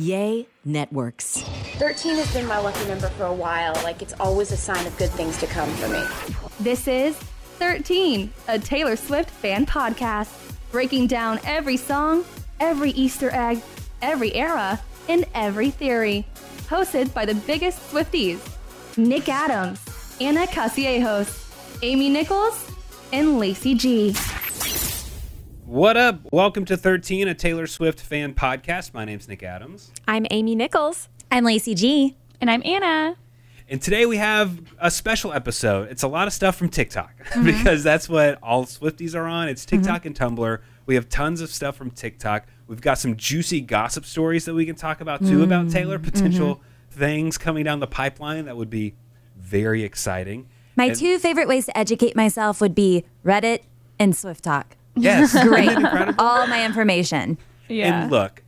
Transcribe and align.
Yay 0.00 0.46
Networks. 0.64 1.42
13 1.76 2.16
has 2.16 2.32
been 2.32 2.46
my 2.46 2.58
lucky 2.58 2.86
number 2.88 3.08
for 3.10 3.24
a 3.24 3.32
while. 3.32 3.74
Like, 3.84 4.00
it's 4.00 4.14
always 4.18 4.50
a 4.50 4.56
sign 4.56 4.86
of 4.86 4.96
good 4.96 5.10
things 5.10 5.36
to 5.38 5.46
come 5.46 5.68
for 5.74 5.88
me. 5.88 6.02
This 6.58 6.88
is 6.88 7.16
13, 7.58 8.32
a 8.48 8.58
Taylor 8.58 8.96
Swift 8.96 9.28
fan 9.28 9.66
podcast, 9.66 10.30
breaking 10.72 11.06
down 11.06 11.38
every 11.44 11.76
song, 11.76 12.24
every 12.60 12.92
Easter 12.92 13.30
egg, 13.30 13.60
every 14.00 14.34
era, 14.34 14.80
and 15.08 15.26
every 15.34 15.70
theory. 15.70 16.26
Hosted 16.68 17.12
by 17.12 17.26
the 17.26 17.34
biggest 17.34 17.92
Swifties 17.92 18.40
Nick 18.96 19.28
Adams, 19.28 20.16
Anna 20.20 20.46
Casiejos, 20.46 21.82
Amy 21.82 22.08
Nichols, 22.08 22.70
and 23.12 23.38
Lacey 23.38 23.74
G. 23.74 24.14
What 25.70 25.96
up? 25.96 26.26
Welcome 26.32 26.64
to 26.64 26.76
13, 26.76 27.28
a 27.28 27.34
Taylor 27.34 27.68
Swift 27.68 28.00
fan 28.00 28.34
podcast. 28.34 28.92
My 28.92 29.04
name's 29.04 29.28
Nick 29.28 29.44
Adams. 29.44 29.92
I'm 30.08 30.26
Amy 30.32 30.56
Nichols. 30.56 31.08
I'm 31.30 31.44
Lacey 31.44 31.76
G. 31.76 32.16
And 32.40 32.50
I'm 32.50 32.60
Anna. 32.64 33.16
And 33.68 33.80
today 33.80 34.04
we 34.04 34.16
have 34.16 34.60
a 34.80 34.90
special 34.90 35.32
episode. 35.32 35.88
It's 35.88 36.02
a 36.02 36.08
lot 36.08 36.26
of 36.26 36.32
stuff 36.32 36.56
from 36.56 36.70
TikTok 36.70 37.16
mm-hmm. 37.24 37.44
because 37.44 37.84
that's 37.84 38.08
what 38.08 38.40
all 38.42 38.64
Swifties 38.64 39.14
are 39.14 39.28
on. 39.28 39.48
It's 39.48 39.64
mm-hmm. 39.64 39.76
TikTok 39.76 40.06
and 40.06 40.16
Tumblr. 40.16 40.58
We 40.86 40.96
have 40.96 41.08
tons 41.08 41.40
of 41.40 41.50
stuff 41.50 41.76
from 41.76 41.92
TikTok. 41.92 42.48
We've 42.66 42.80
got 42.80 42.98
some 42.98 43.14
juicy 43.14 43.60
gossip 43.60 44.04
stories 44.04 44.46
that 44.46 44.54
we 44.54 44.66
can 44.66 44.74
talk 44.74 45.00
about 45.00 45.24
too 45.24 45.44
about 45.44 45.66
mm-hmm. 45.66 45.72
Taylor, 45.72 46.00
potential 46.00 46.62
things 46.90 47.38
coming 47.38 47.62
down 47.62 47.78
the 47.78 47.86
pipeline 47.86 48.46
that 48.46 48.56
would 48.56 48.70
be 48.70 48.96
very 49.36 49.84
exciting. 49.84 50.48
My 50.74 50.86
And- 50.86 50.96
two 50.96 51.20
favorite 51.20 51.46
ways 51.46 51.66
to 51.66 51.78
educate 51.78 52.16
myself 52.16 52.60
would 52.60 52.74
be 52.74 53.04
Reddit 53.24 53.60
and 54.00 54.14
SwiftTok. 54.14 54.64
Yes. 54.96 55.32
Great. 55.46 55.68
Isn't 55.68 55.78
it 55.82 55.84
incredible? 55.84 56.22
All 56.24 56.46
my 56.46 56.64
information. 56.64 57.38
Yeah. 57.68 58.02
And 58.02 58.10
look, 58.10 58.42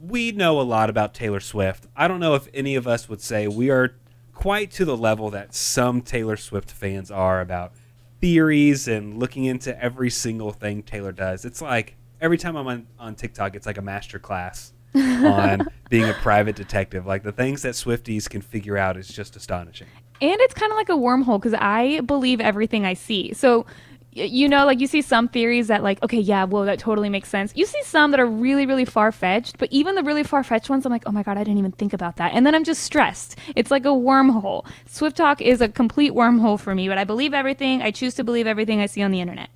we 0.00 0.32
know 0.32 0.60
a 0.60 0.62
lot 0.62 0.90
about 0.90 1.14
Taylor 1.14 1.40
Swift. 1.40 1.86
I 1.96 2.08
don't 2.08 2.20
know 2.20 2.34
if 2.34 2.48
any 2.54 2.74
of 2.76 2.86
us 2.86 3.08
would 3.08 3.20
say 3.20 3.48
we 3.48 3.70
are 3.70 3.94
quite 4.34 4.70
to 4.72 4.84
the 4.84 4.96
level 4.96 5.30
that 5.30 5.54
some 5.54 6.00
Taylor 6.00 6.36
Swift 6.36 6.70
fans 6.70 7.10
are 7.10 7.40
about 7.40 7.72
theories 8.20 8.86
and 8.88 9.18
looking 9.18 9.44
into 9.44 9.78
every 9.82 10.10
single 10.10 10.52
thing 10.52 10.82
Taylor 10.82 11.12
does. 11.12 11.44
It's 11.44 11.62
like 11.62 11.96
every 12.20 12.38
time 12.38 12.56
I'm 12.56 12.66
on, 12.66 12.86
on 12.98 13.14
TikTok, 13.14 13.54
it's 13.56 13.66
like 13.66 13.78
a 13.78 13.82
master 13.82 14.18
class 14.18 14.72
on 14.94 15.66
being 15.90 16.08
a 16.08 16.12
private 16.14 16.56
detective. 16.56 17.06
Like 17.06 17.22
the 17.22 17.32
things 17.32 17.62
that 17.62 17.74
Swifties 17.74 18.28
can 18.28 18.42
figure 18.42 18.76
out 18.76 18.96
is 18.96 19.08
just 19.08 19.36
astonishing. 19.36 19.86
And 20.22 20.38
it's 20.40 20.52
kind 20.54 20.70
of 20.70 20.76
like 20.76 20.90
a 20.90 20.92
wormhole 20.92 21.38
because 21.40 21.54
I 21.58 22.00
believe 22.00 22.40
everything 22.42 22.84
I 22.84 22.92
see. 22.92 23.32
So, 23.32 23.64
y- 23.89 23.89
you 24.12 24.48
know, 24.48 24.66
like 24.66 24.80
you 24.80 24.86
see 24.86 25.02
some 25.02 25.28
theories 25.28 25.68
that, 25.68 25.82
like, 25.82 26.02
okay, 26.02 26.18
yeah, 26.18 26.44
well, 26.44 26.64
that 26.64 26.78
totally 26.78 27.08
makes 27.08 27.28
sense. 27.28 27.52
You 27.54 27.64
see 27.64 27.82
some 27.84 28.10
that 28.10 28.18
are 28.18 28.26
really, 28.26 28.66
really 28.66 28.84
far 28.84 29.12
fetched, 29.12 29.58
but 29.58 29.68
even 29.70 29.94
the 29.94 30.02
really 30.02 30.24
far 30.24 30.42
fetched 30.42 30.68
ones, 30.68 30.84
I'm 30.84 30.92
like, 30.92 31.04
oh 31.06 31.12
my 31.12 31.22
God, 31.22 31.36
I 31.36 31.44
didn't 31.44 31.58
even 31.58 31.72
think 31.72 31.92
about 31.92 32.16
that. 32.16 32.32
And 32.34 32.44
then 32.44 32.54
I'm 32.54 32.64
just 32.64 32.82
stressed. 32.82 33.36
It's 33.54 33.70
like 33.70 33.84
a 33.84 33.88
wormhole. 33.88 34.66
SwiftTok 34.88 35.40
is 35.40 35.60
a 35.60 35.68
complete 35.68 36.12
wormhole 36.12 36.58
for 36.58 36.74
me, 36.74 36.88
but 36.88 36.98
I 36.98 37.04
believe 37.04 37.32
everything. 37.32 37.82
I 37.82 37.92
choose 37.92 38.14
to 38.14 38.24
believe 38.24 38.46
everything 38.46 38.80
I 38.80 38.86
see 38.86 39.02
on 39.02 39.12
the 39.12 39.20
internet. 39.20 39.48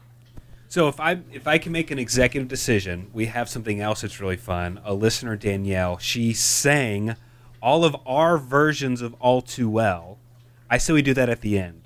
So 0.68 0.88
if 0.88 0.98
I 0.98 1.20
if 1.32 1.46
I 1.46 1.58
can 1.58 1.70
make 1.70 1.92
an 1.92 2.00
executive 2.00 2.48
decision, 2.48 3.08
we 3.12 3.26
have 3.26 3.48
something 3.48 3.80
else 3.80 4.00
that's 4.00 4.20
really 4.20 4.36
fun. 4.36 4.80
A 4.84 4.92
listener 4.92 5.36
Danielle, 5.36 5.98
she 5.98 6.32
sang 6.32 7.14
all 7.62 7.84
of 7.84 7.96
our 8.06 8.38
versions 8.38 9.00
of 9.00 9.14
All 9.20 9.40
Too 9.40 9.68
Well. 9.68 10.18
I 10.68 10.78
say 10.78 10.92
we 10.92 11.02
do 11.02 11.14
that 11.14 11.28
at 11.28 11.42
the 11.42 11.58
end. 11.58 11.82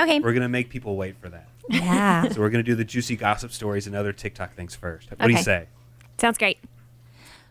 Okay. 0.00 0.18
We're 0.18 0.32
gonna 0.32 0.48
make 0.48 0.68
people 0.68 0.96
wait 0.96 1.16
for 1.20 1.28
that. 1.28 1.46
Yeah. 1.68 2.28
So 2.28 2.40
we're 2.40 2.50
gonna 2.50 2.62
do 2.62 2.74
the 2.74 2.84
juicy 2.84 3.16
gossip 3.16 3.52
stories 3.52 3.86
and 3.86 3.94
other 3.96 4.12
TikTok 4.12 4.54
things 4.54 4.74
first. 4.74 5.10
What 5.10 5.26
do 5.26 5.32
you 5.32 5.38
say? 5.42 5.66
Sounds 6.18 6.38
great. 6.38 6.58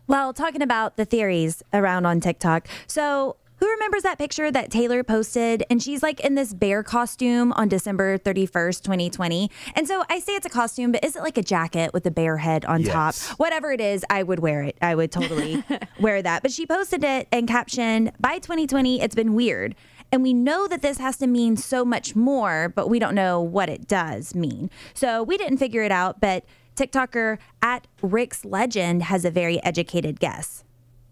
Well, 0.07 0.33
talking 0.33 0.61
about 0.61 0.97
the 0.97 1.05
theories 1.05 1.63
around 1.73 2.05
on 2.05 2.19
TikTok. 2.19 2.67
So, 2.87 3.37
who 3.57 3.69
remembers 3.69 4.03
that 4.03 4.17
picture 4.17 4.51
that 4.51 4.69
Taylor 4.69 5.03
posted? 5.05 5.63
And 5.69 5.81
she's 5.81 6.03
like 6.03 6.19
in 6.19 6.35
this 6.35 6.53
bear 6.53 6.83
costume 6.83 7.53
on 7.53 7.69
December 7.69 8.17
31st, 8.17 8.83
2020. 8.83 9.49
And 9.75 9.87
so 9.87 10.03
I 10.09 10.19
say 10.19 10.33
it's 10.35 10.45
a 10.45 10.49
costume, 10.49 10.91
but 10.91 11.05
is 11.05 11.15
it 11.15 11.21
like 11.21 11.37
a 11.37 11.41
jacket 11.43 11.93
with 11.93 12.05
a 12.05 12.11
bear 12.11 12.35
head 12.37 12.65
on 12.65 12.81
Yes. 12.81 12.91
top? 13.29 13.39
Whatever 13.39 13.71
it 13.71 13.79
is, 13.79 14.03
I 14.09 14.23
would 14.23 14.39
wear 14.39 14.63
it. 14.63 14.75
I 14.81 14.95
would 14.95 15.13
totally 15.13 15.63
wear 16.01 16.21
that. 16.21 16.41
But 16.41 16.51
she 16.51 16.65
posted 16.65 17.05
it 17.05 17.29
and 17.31 17.47
captioned, 17.47 18.11
by 18.19 18.39
2020, 18.39 19.01
it's 19.01 19.15
been 19.15 19.33
weird. 19.33 19.75
And 20.13 20.21
we 20.21 20.31
know 20.31 20.67
that 20.67 20.83
this 20.83 20.99
has 20.99 21.17
to 21.17 21.27
mean 21.27 21.57
so 21.57 21.83
much 21.83 22.15
more, 22.15 22.69
but 22.69 22.87
we 22.87 22.99
don't 22.99 23.15
know 23.15 23.41
what 23.41 23.67
it 23.67 23.87
does 23.87 24.35
mean. 24.35 24.69
So 24.93 25.23
we 25.23 25.39
didn't 25.39 25.57
figure 25.57 25.81
it 25.81 25.91
out, 25.91 26.21
but 26.21 26.45
TikToker 26.75 27.39
at 27.63 27.87
Rick's 27.99 28.45
Legend 28.45 29.01
has 29.01 29.25
a 29.25 29.31
very 29.31 29.61
educated 29.63 30.19
guess. 30.19 30.63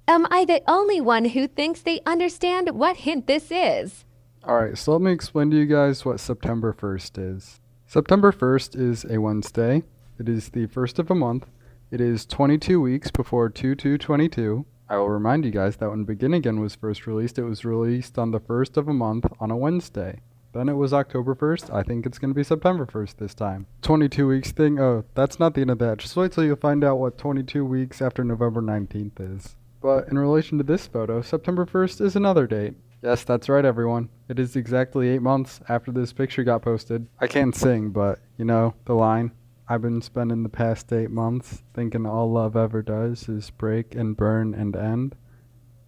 Am 0.08 0.28
I 0.30 0.46
the 0.46 0.62
only 0.68 1.02
one 1.02 1.26
who 1.26 1.48
thinks 1.48 1.82
they 1.82 2.02
understand 2.06 2.70
what 2.70 2.98
hint 2.98 3.26
this 3.26 3.48
is? 3.50 4.06
Alright, 4.48 4.78
so 4.78 4.92
let 4.92 5.02
me 5.02 5.12
explain 5.12 5.50
to 5.50 5.58
you 5.58 5.66
guys 5.66 6.06
what 6.06 6.20
September 6.20 6.72
1st 6.72 7.36
is. 7.36 7.60
September 7.88 8.32
1st 8.32 8.80
is 8.80 9.04
a 9.06 9.20
Wednesday. 9.20 9.82
It 10.20 10.30
is 10.30 10.50
the 10.50 10.68
first 10.68 11.00
of 11.00 11.10
a 11.10 11.16
month. 11.16 11.48
It 11.90 12.02
is 12.02 12.28
22 12.28 12.80
weeks 12.80 13.10
before 13.10 13.50
2222. 13.50 14.64
I 14.91 14.97
will 14.97 15.09
remind 15.09 15.46
you 15.46 15.52
guys 15.52 15.78
that 15.78 15.90
when 15.90 16.03
Begin 16.03 16.34
Again 16.34 16.59
was 16.59 16.75
first 16.75 17.07
released, 17.07 17.40
it 17.40 17.46
was 17.46 17.63
released 17.63 18.18
on 18.18 18.31
the 18.31 18.41
first 18.41 18.75
of 18.75 18.90
a 18.90 18.94
month 18.94 19.25
on 19.40 19.50
a 19.50 19.56
Wednesday. 19.56 20.19
Then 20.52 20.68
it 20.68 20.74
was 20.74 20.91
October 20.91 21.34
1st. 21.34 21.74
I 21.74 21.81
think 21.81 22.06
it's 22.06 22.19
going 22.19 22.31
to 22.31 22.35
be 22.35 22.44
September 22.44 22.85
1st 22.85 23.16
this 23.16 23.34
time. 23.34 23.68
22 23.84 24.28
weeks 24.28 24.52
thing, 24.52 24.81
oh, 24.81 25.06
that's 25.16 25.40
not 25.40 25.53
the 25.53 25.62
end 25.62 25.69
of 25.69 25.79
that. 25.79 26.00
Just 26.00 26.18
wait 26.18 26.34
till 26.34 26.44
you 26.44 26.57
find 26.57 26.84
out 26.84 27.00
what 27.00 27.18
22 27.18 27.63
weeks 27.63 28.02
after 28.02 28.25
November 28.25 28.62
19th 28.62 29.38
is. 29.38 29.56
But 29.81 30.09
in 30.09 30.19
relation 30.19 30.57
to 30.57 30.63
this 30.66 30.88
photo, 30.88 31.22
September 31.22 31.66
1st 31.66 32.02
is 32.02 32.18
another 32.18 32.46
date. 32.46 32.73
Yes, 33.02 33.23
that's 33.23 33.47
right, 33.47 33.63
everyone. 33.63 34.09
It 34.28 34.40
is 34.40 34.58
exactly 34.58 35.08
eight 35.08 35.22
months 35.22 35.62
after 35.69 35.94
this 35.94 36.12
picture 36.12 36.44
got 36.44 36.63
posted. 36.63 37.08
I 37.18 37.28
can't 37.28 37.56
sing, 37.56 37.91
but 37.91 38.19
you 38.38 38.44
know, 38.44 38.73
the 38.84 38.94
line. 38.94 39.31
I've 39.72 39.82
been 39.82 40.02
spending 40.02 40.44
the 40.44 40.50
past 40.50 40.92
eight 40.92 41.12
months 41.12 41.64
thinking 41.74 42.06
all 42.06 42.30
love 42.30 42.58
ever 42.58 42.82
does 42.82 43.30
is 43.30 43.52
break 43.52 43.96
and 43.96 44.18
burn 44.18 44.54
and 44.54 44.76
end. 44.76 45.16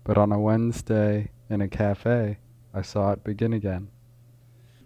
But 0.05 0.17
on 0.17 0.31
a 0.31 0.39
Wednesday 0.39 1.31
in 1.49 1.59
a 1.59 1.67
cafe, 1.67 2.37
I 2.73 2.81
saw 2.81 3.11
it 3.11 3.25
begin 3.25 3.51
again. 3.51 3.89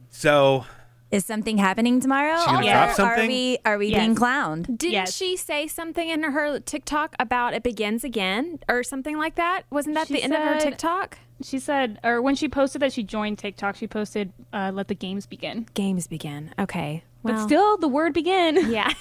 So 0.10 0.66
Is 1.12 1.28
something 1.28 1.60
happening 1.60 2.00
tomorrow? 2.02 2.40
She 2.40 2.48
gonna 2.48 2.66
Or 2.66 2.96
drop 2.96 3.00
Are 3.00 3.28
we 3.28 3.60
are 3.64 3.78
we 3.78 3.90
Yes. 3.90 4.00
being 4.00 4.16
clowned? 4.16 4.66
Didn't 4.80 4.94
Yes. 4.94 5.14
she 5.16 5.38
say 5.38 5.68
something 5.68 6.10
in 6.10 6.24
her 6.24 6.60
TikTok 6.60 7.16
about 7.20 7.54
it 7.54 7.62
begins 7.62 8.04
again 8.04 8.58
or 8.68 8.82
something 8.82 9.16
like 9.16 9.36
that? 9.36 9.62
Wasn't 9.70 9.94
that 9.94 10.08
She 10.08 10.16
the 10.16 10.24
end 10.24 10.34
of 10.34 10.42
her 10.42 10.60
TikTok? 10.60 11.20
She 11.44 11.60
said, 11.60 12.00
or 12.04 12.20
when 12.20 12.34
she 12.34 12.50
posted 12.50 12.82
that 12.82 12.94
she 12.94 13.04
joined 13.04 13.38
TikTok, 13.38 13.76
she 13.76 13.86
posted, 13.86 14.34
uh, 14.52 14.72
let 14.74 14.88
the 14.88 14.96
games 14.96 15.28
begin. 15.28 15.68
Games 15.76 16.08
begin. 16.08 16.52
Okay. 16.58 17.04
But 17.28 17.44
still, 17.44 17.78
the 17.78 17.88
word 17.88 18.14
begin 18.14 18.56
yeah. 18.72 18.94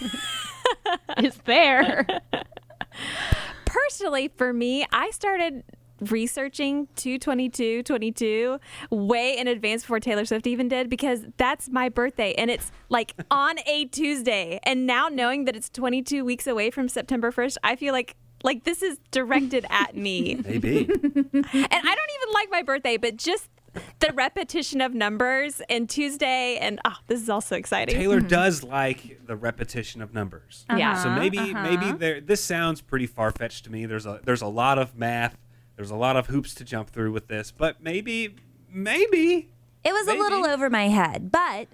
is 1.23 1.37
there. 1.45 2.07
Personally, 3.65 4.29
for 4.37 4.53
me, 4.53 4.87
I 4.93 5.11
started 5.11 5.65
researching 6.11 6.89
22222 6.97 8.59
way 8.91 9.39
in 9.39 9.49
advance 9.49 9.83
before 9.83 9.99
Taylor 9.99 10.27
Swift 10.27 10.47
even 10.47 10.69
did 10.69 10.91
because 10.91 11.25
that's 11.39 11.71
my 11.71 11.89
birthday 11.89 12.35
and 12.37 12.51
it's 12.51 12.71
like 12.91 13.15
on 13.31 13.57
a 13.67 13.87
Tuesday 13.87 14.61
and 14.65 14.87
now 14.87 15.09
knowing 15.09 15.47
that 15.47 15.57
it's 15.57 15.71
22 15.71 16.23
weeks 16.23 16.47
away 16.47 16.71
from 16.71 16.87
September 16.87 17.33
1st 17.33 17.57
I 17.65 17.77
feel 17.77 17.95
like 17.95 18.15
like 18.43 18.65
this 18.65 18.83
is 18.83 18.99
directed 19.11 19.65
at 19.71 19.97
me 19.97 20.35
maybe. 20.45 20.81
and 20.81 20.89
I 20.93 21.41
don't 21.43 21.73
even 21.73 22.35
like 22.35 22.51
my 22.51 22.63
birthday 22.63 22.99
but 22.99 23.17
just 23.17 23.49
the 24.01 24.13
repetition 24.13 24.81
of 24.81 24.95
numbers 24.95 25.63
and 25.69 25.89
Tuesday 25.89 26.59
and 26.61 26.81
oh 26.85 26.97
this 27.07 27.21
is 27.21 27.29
also 27.29 27.57
exciting 27.57 27.95
Taylor 27.95 28.19
mm-hmm. 28.19 28.29
does 28.29 28.63
like 28.63 29.21
the 29.27 29.37
repetition 29.37 30.03
of 30.03 30.15
numbers. 30.15 30.65
Uh-huh. 30.69 30.79
Yeah. 30.79 31.03
So 31.03 31.11
maybe 31.11 31.39
uh-huh. 31.39 31.63
maybe 31.63 31.93
there 31.93 32.21
this 32.21 32.43
sounds 32.43 32.81
pretty 32.81 33.07
far 33.07 33.31
fetched 33.31 33.65
to 33.65 33.73
me. 33.73 33.87
There's 33.87 34.07
a 34.07 34.21
there's 34.25 34.43
a 34.43 34.47
lot 34.47 34.79
of 34.79 34.97
math. 34.97 35.37
There's 35.77 35.91
a 35.91 35.97
lot 35.97 36.17
of 36.17 36.29
hoops 36.29 36.55
to 36.55 36.65
jump 36.65 36.91
through 36.91 37.13
with 37.13 37.29
this, 37.29 37.51
but 37.51 37.83
maybe 37.83 38.37
maybe 38.71 39.51
It 39.85 39.93
was 39.93 40.07
Maybe. 40.07 40.19
a 40.19 40.23
little 40.23 40.47
over 40.47 40.71
my 40.71 40.89
head, 40.89 41.31
but 41.31 41.69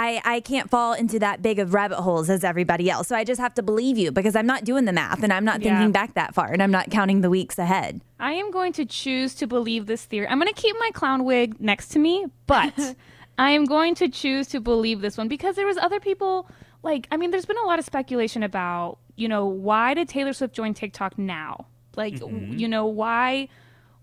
I, 0.00 0.22
I 0.24 0.40
can't 0.40 0.70
fall 0.70 0.92
into 0.92 1.18
that 1.18 1.42
big 1.42 1.58
of 1.58 1.74
rabbit 1.74 2.00
holes 2.00 2.30
as 2.30 2.44
everybody 2.44 2.88
else. 2.88 3.08
So 3.08 3.16
I 3.16 3.24
just 3.24 3.40
have 3.40 3.52
to 3.54 3.64
believe 3.64 3.98
you 3.98 4.12
because 4.12 4.36
I'm 4.36 4.46
not 4.46 4.62
doing 4.62 4.84
the 4.84 4.92
math 4.92 5.24
and 5.24 5.32
I'm 5.32 5.44
not 5.44 5.60
Yeah. 5.60 5.74
thinking 5.74 5.90
back 5.90 6.14
that 6.14 6.34
far 6.34 6.52
and 6.52 6.62
I'm 6.62 6.70
not 6.70 6.88
counting 6.90 7.20
the 7.20 7.28
weeks 7.28 7.58
ahead. 7.58 8.00
I 8.20 8.34
am 8.34 8.52
going 8.52 8.72
to 8.74 8.84
choose 8.84 9.34
to 9.34 9.48
believe 9.48 9.86
this 9.86 10.04
theory. 10.04 10.28
I'm 10.28 10.38
going 10.38 10.52
to 10.54 10.60
keep 10.60 10.76
my 10.78 10.90
clown 10.94 11.24
wig 11.24 11.60
next 11.60 11.88
to 11.88 11.98
me, 11.98 12.26
but 12.46 12.72
I 13.38 13.50
am 13.50 13.64
going 13.64 13.96
to 13.96 14.08
choose 14.08 14.46
to 14.48 14.60
believe 14.60 15.00
this 15.00 15.18
one 15.18 15.26
because 15.26 15.56
there 15.56 15.66
was 15.66 15.76
other 15.78 15.98
people 15.98 16.48
like 16.84 17.08
I 17.10 17.16
mean 17.16 17.32
there's 17.32 17.46
been 17.46 17.58
a 17.58 17.66
lot 17.66 17.80
of 17.80 17.84
speculation 17.84 18.44
about, 18.44 18.98
you 19.16 19.26
know, 19.26 19.46
why 19.46 19.94
did 19.94 20.08
Taylor 20.08 20.32
Swift 20.32 20.54
join 20.54 20.74
TikTok 20.74 21.18
now? 21.18 21.66
Like 21.96 22.20
w- 22.20 22.38
mm-hmm. 22.38 22.56
you 22.56 22.68
know, 22.68 22.86
why 22.86 23.48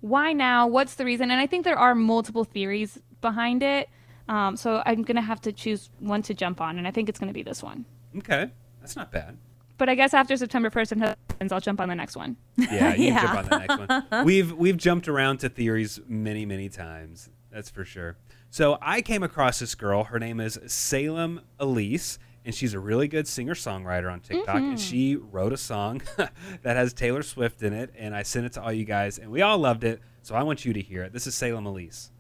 why 0.02 0.34
now? 0.34 0.68
What's 0.68 0.96
the 0.96 1.06
reason? 1.06 1.32
And 1.32 1.40
I 1.40 1.48
think 1.48 1.64
there 1.64 1.80
are 1.80 1.96
multiple 1.96 2.44
theories 2.44 3.00
behind 3.22 3.64
it. 3.64 3.88
Um, 4.28 4.58
so 4.58 4.82
I'm 4.86 5.04
going 5.04 5.16
to 5.16 5.22
have 5.22 5.42
to 5.42 5.52
choose 5.52 5.90
one 6.00 6.22
to 6.24 6.34
jump 6.34 6.60
on 6.62 6.78
and 6.78 6.88
I 6.88 6.92
think 6.92 7.10
it's 7.10 7.20
going 7.20 7.28
to 7.30 7.34
be 7.34 7.44
this 7.44 7.62
one. 7.62 7.86
Okay, 8.18 8.50
that's 8.82 8.96
not 8.96 9.12
bad. 9.12 9.38
But 9.78 9.90
I 9.90 9.96
guess 9.96 10.14
after 10.14 10.38
September 10.38 10.70
1st 10.70 10.92
and 10.94 11.02
happens, 11.02 11.52
I'll 11.52 11.60
jump 11.60 11.82
on 11.82 11.90
the 11.90 11.96
next 11.96 12.16
one. 12.16 12.38
Yeah, 12.58 12.96
you 12.96 13.06
Yeah. 13.08 13.22
jump 13.22 13.38
on 13.38 13.46
the 13.50 13.58
next 13.88 14.10
one. 14.12 14.26
We've 14.26 14.52
we've 14.54 14.78
jumped 14.78 15.08
around 15.10 15.40
to 15.40 15.50
theories 15.50 16.00
many 16.08 16.46
many 16.46 16.70
times. 16.70 17.30
That's 17.52 17.70
for 17.70 17.84
sure. 17.84 18.16
So 18.50 18.78
I 18.82 19.02
came 19.02 19.22
across 19.22 19.60
this 19.60 19.76
girl. 19.76 20.06
Her 20.06 20.18
name 20.18 20.40
is 20.40 20.58
Salem 20.68 21.42
Elise, 21.60 22.18
and 22.46 22.56
she's 22.56 22.74
a 22.74 22.80
really 22.80 23.10
good 23.10 23.28
singer 23.28 23.54
songwriter 23.54 24.10
on 24.12 24.22
TikTok. 24.22 24.56
And 24.56 24.80
she 24.80 25.18
wrote 25.18 25.52
a 25.52 25.58
song 25.58 26.02
that 26.18 26.78
has 26.78 26.94
Taylor 26.94 27.22
Swift 27.22 27.62
in 27.62 27.74
it, 27.74 27.94
and 27.98 28.16
I 28.16 28.24
sent 28.24 28.46
it 28.46 28.54
to 28.54 28.62
all 28.64 28.72
you 28.72 28.86
guys, 28.86 29.20
and 29.20 29.30
we 29.30 29.42
all 29.42 29.58
loved 29.58 29.84
it. 29.84 30.00
So 30.22 30.36
I 30.36 30.44
want 30.44 30.64
you 30.64 30.72
to 30.72 30.82
hear 30.82 31.04
it. 31.04 31.12
This 31.12 31.28
is 31.28 31.36
Salem 31.36 31.66
Elise. 31.66 32.12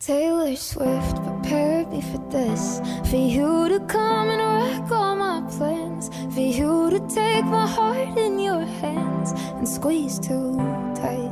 Taylor 0.00 0.54
Swift 0.56 1.16
prepared 1.22 1.90
me 1.90 2.02
for 2.02 2.18
this. 2.30 2.80
For 3.08 3.16
you 3.16 3.68
to 3.68 3.80
come 3.86 4.28
and 4.28 4.42
wreck 4.42 4.90
all 4.90 5.16
my 5.16 5.40
plans. 5.56 6.10
For 6.34 6.40
you 6.40 6.90
to 6.90 6.98
take 7.08 7.44
my 7.44 7.66
heart 7.66 8.18
in 8.18 8.38
your 8.38 8.60
hands 8.60 9.32
and 9.56 9.66
squeeze 9.66 10.18
too 10.18 10.56
tight. 10.94 11.30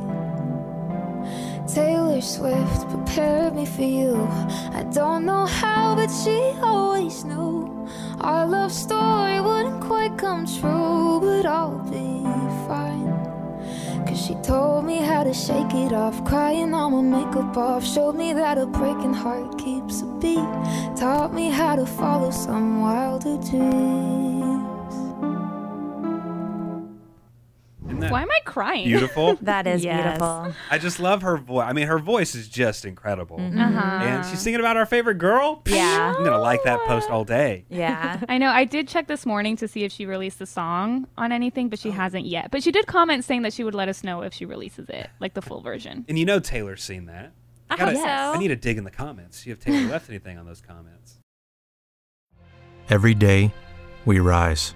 Taylor 1.67 2.21
Swift 2.21 2.89
prepared 2.89 3.55
me 3.55 3.65
for 3.65 3.83
you. 3.83 4.27
I 4.71 4.83
don't 4.91 5.25
know 5.25 5.45
how, 5.45 5.95
but 5.95 6.09
she 6.09 6.53
always 6.61 7.23
knew. 7.23 7.87
Our 8.21 8.47
love 8.47 8.71
story 8.71 9.39
wouldn't 9.39 9.81
quite 9.81 10.17
come 10.17 10.45
true, 10.45 11.19
but 11.21 11.45
I'll 11.45 11.79
be 11.89 12.23
fine. 12.67 13.22
Cause 14.13 14.27
she 14.27 14.35
told 14.43 14.85
me 14.85 14.97
how 14.97 15.23
to 15.23 15.33
shake 15.33 15.73
it 15.73 15.91
off, 15.91 16.23
crying 16.23 16.71
all 16.75 16.91
my 16.91 17.01
makeup 17.01 17.57
off. 17.57 17.83
Showed 17.83 18.15
me 18.15 18.31
that 18.33 18.59
a 18.59 18.67
breaking 18.67 19.15
heart 19.15 19.57
keeps 19.57 20.03
a 20.03 20.05
beat. 20.05 20.37
Taught 20.95 21.33
me 21.33 21.49
how 21.49 21.75
to 21.75 21.87
follow 21.87 22.29
some 22.29 22.79
wilder 22.79 23.37
dreams. 23.37 24.32
Why 28.13 28.21
am 28.21 28.31
I 28.31 28.39
crying? 28.45 28.85
beautiful? 28.85 29.35
That 29.41 29.67
is 29.67 29.83
Yes. 29.83 30.03
beautiful. 30.03 30.53
I 30.71 30.77
just 30.77 30.99
love 30.99 31.21
her 31.23 31.37
voice. 31.37 31.65
I 31.67 31.73
mean, 31.73 31.87
her 31.87 31.99
voice 31.99 32.35
is 32.35 32.47
just 32.47 32.85
incredible. 32.85 33.37
Uh-huh. 33.37 33.49
And 34.03 34.25
she's 34.25 34.39
singing 34.39 34.59
about 34.59 34.77
our 34.77 34.85
favorite 34.85 35.15
girl. 35.17 35.61
Yeah. 35.65 36.13
I'm 36.15 36.23
gonna 36.23 36.37
like 36.39 36.63
that 36.63 36.79
post 36.87 37.09
all 37.09 37.25
day. 37.25 37.65
Yeah. 37.69 38.21
I 38.29 38.37
know. 38.37 38.49
I 38.49 38.65
did 38.65 38.87
check 38.87 39.07
this 39.07 39.25
morning 39.25 39.57
to 39.57 39.67
see 39.67 39.83
if 39.83 39.91
she 39.91 40.05
released 40.05 40.39
the 40.39 40.45
song 40.45 41.07
on 41.17 41.31
anything, 41.31 41.69
but 41.69 41.79
she 41.79 41.91
hasn't 41.91 42.25
yet. 42.25 42.51
But 42.51 42.63
she 42.63 42.71
did 42.71 42.87
comment 42.87 43.25
saying 43.25 43.41
that 43.41 43.53
she 43.53 43.63
would 43.63 43.75
let 43.75 43.89
us 43.89 44.03
know 44.03 44.21
if 44.21 44.33
she 44.33 44.45
releases 44.45 44.89
it, 44.89 45.09
like 45.19 45.33
the 45.33 45.41
full 45.41 45.61
version. 45.61 46.05
And 46.07 46.17
you 46.19 46.25
know 46.25 46.39
Taylor's 46.39 46.83
seen 46.83 47.07
that. 47.07 47.33
I 47.69 47.75
Gotta- 47.77 47.91
hope 47.97 48.01
so. 48.01 48.07
I 48.07 48.37
need 48.37 48.49
to 48.49 48.55
dig 48.55 48.77
in 48.77 48.83
the 48.83 48.91
comments. 48.91 49.39
See 49.39 49.49
if 49.49 49.59
Taylor 49.59 49.89
left 49.89 50.07
anything 50.09 50.37
on 50.37 50.45
those 50.45 50.61
comments. 50.61 51.17
Every 52.89 53.13
day, 53.15 53.51
we 54.05 54.19
rise, 54.19 54.75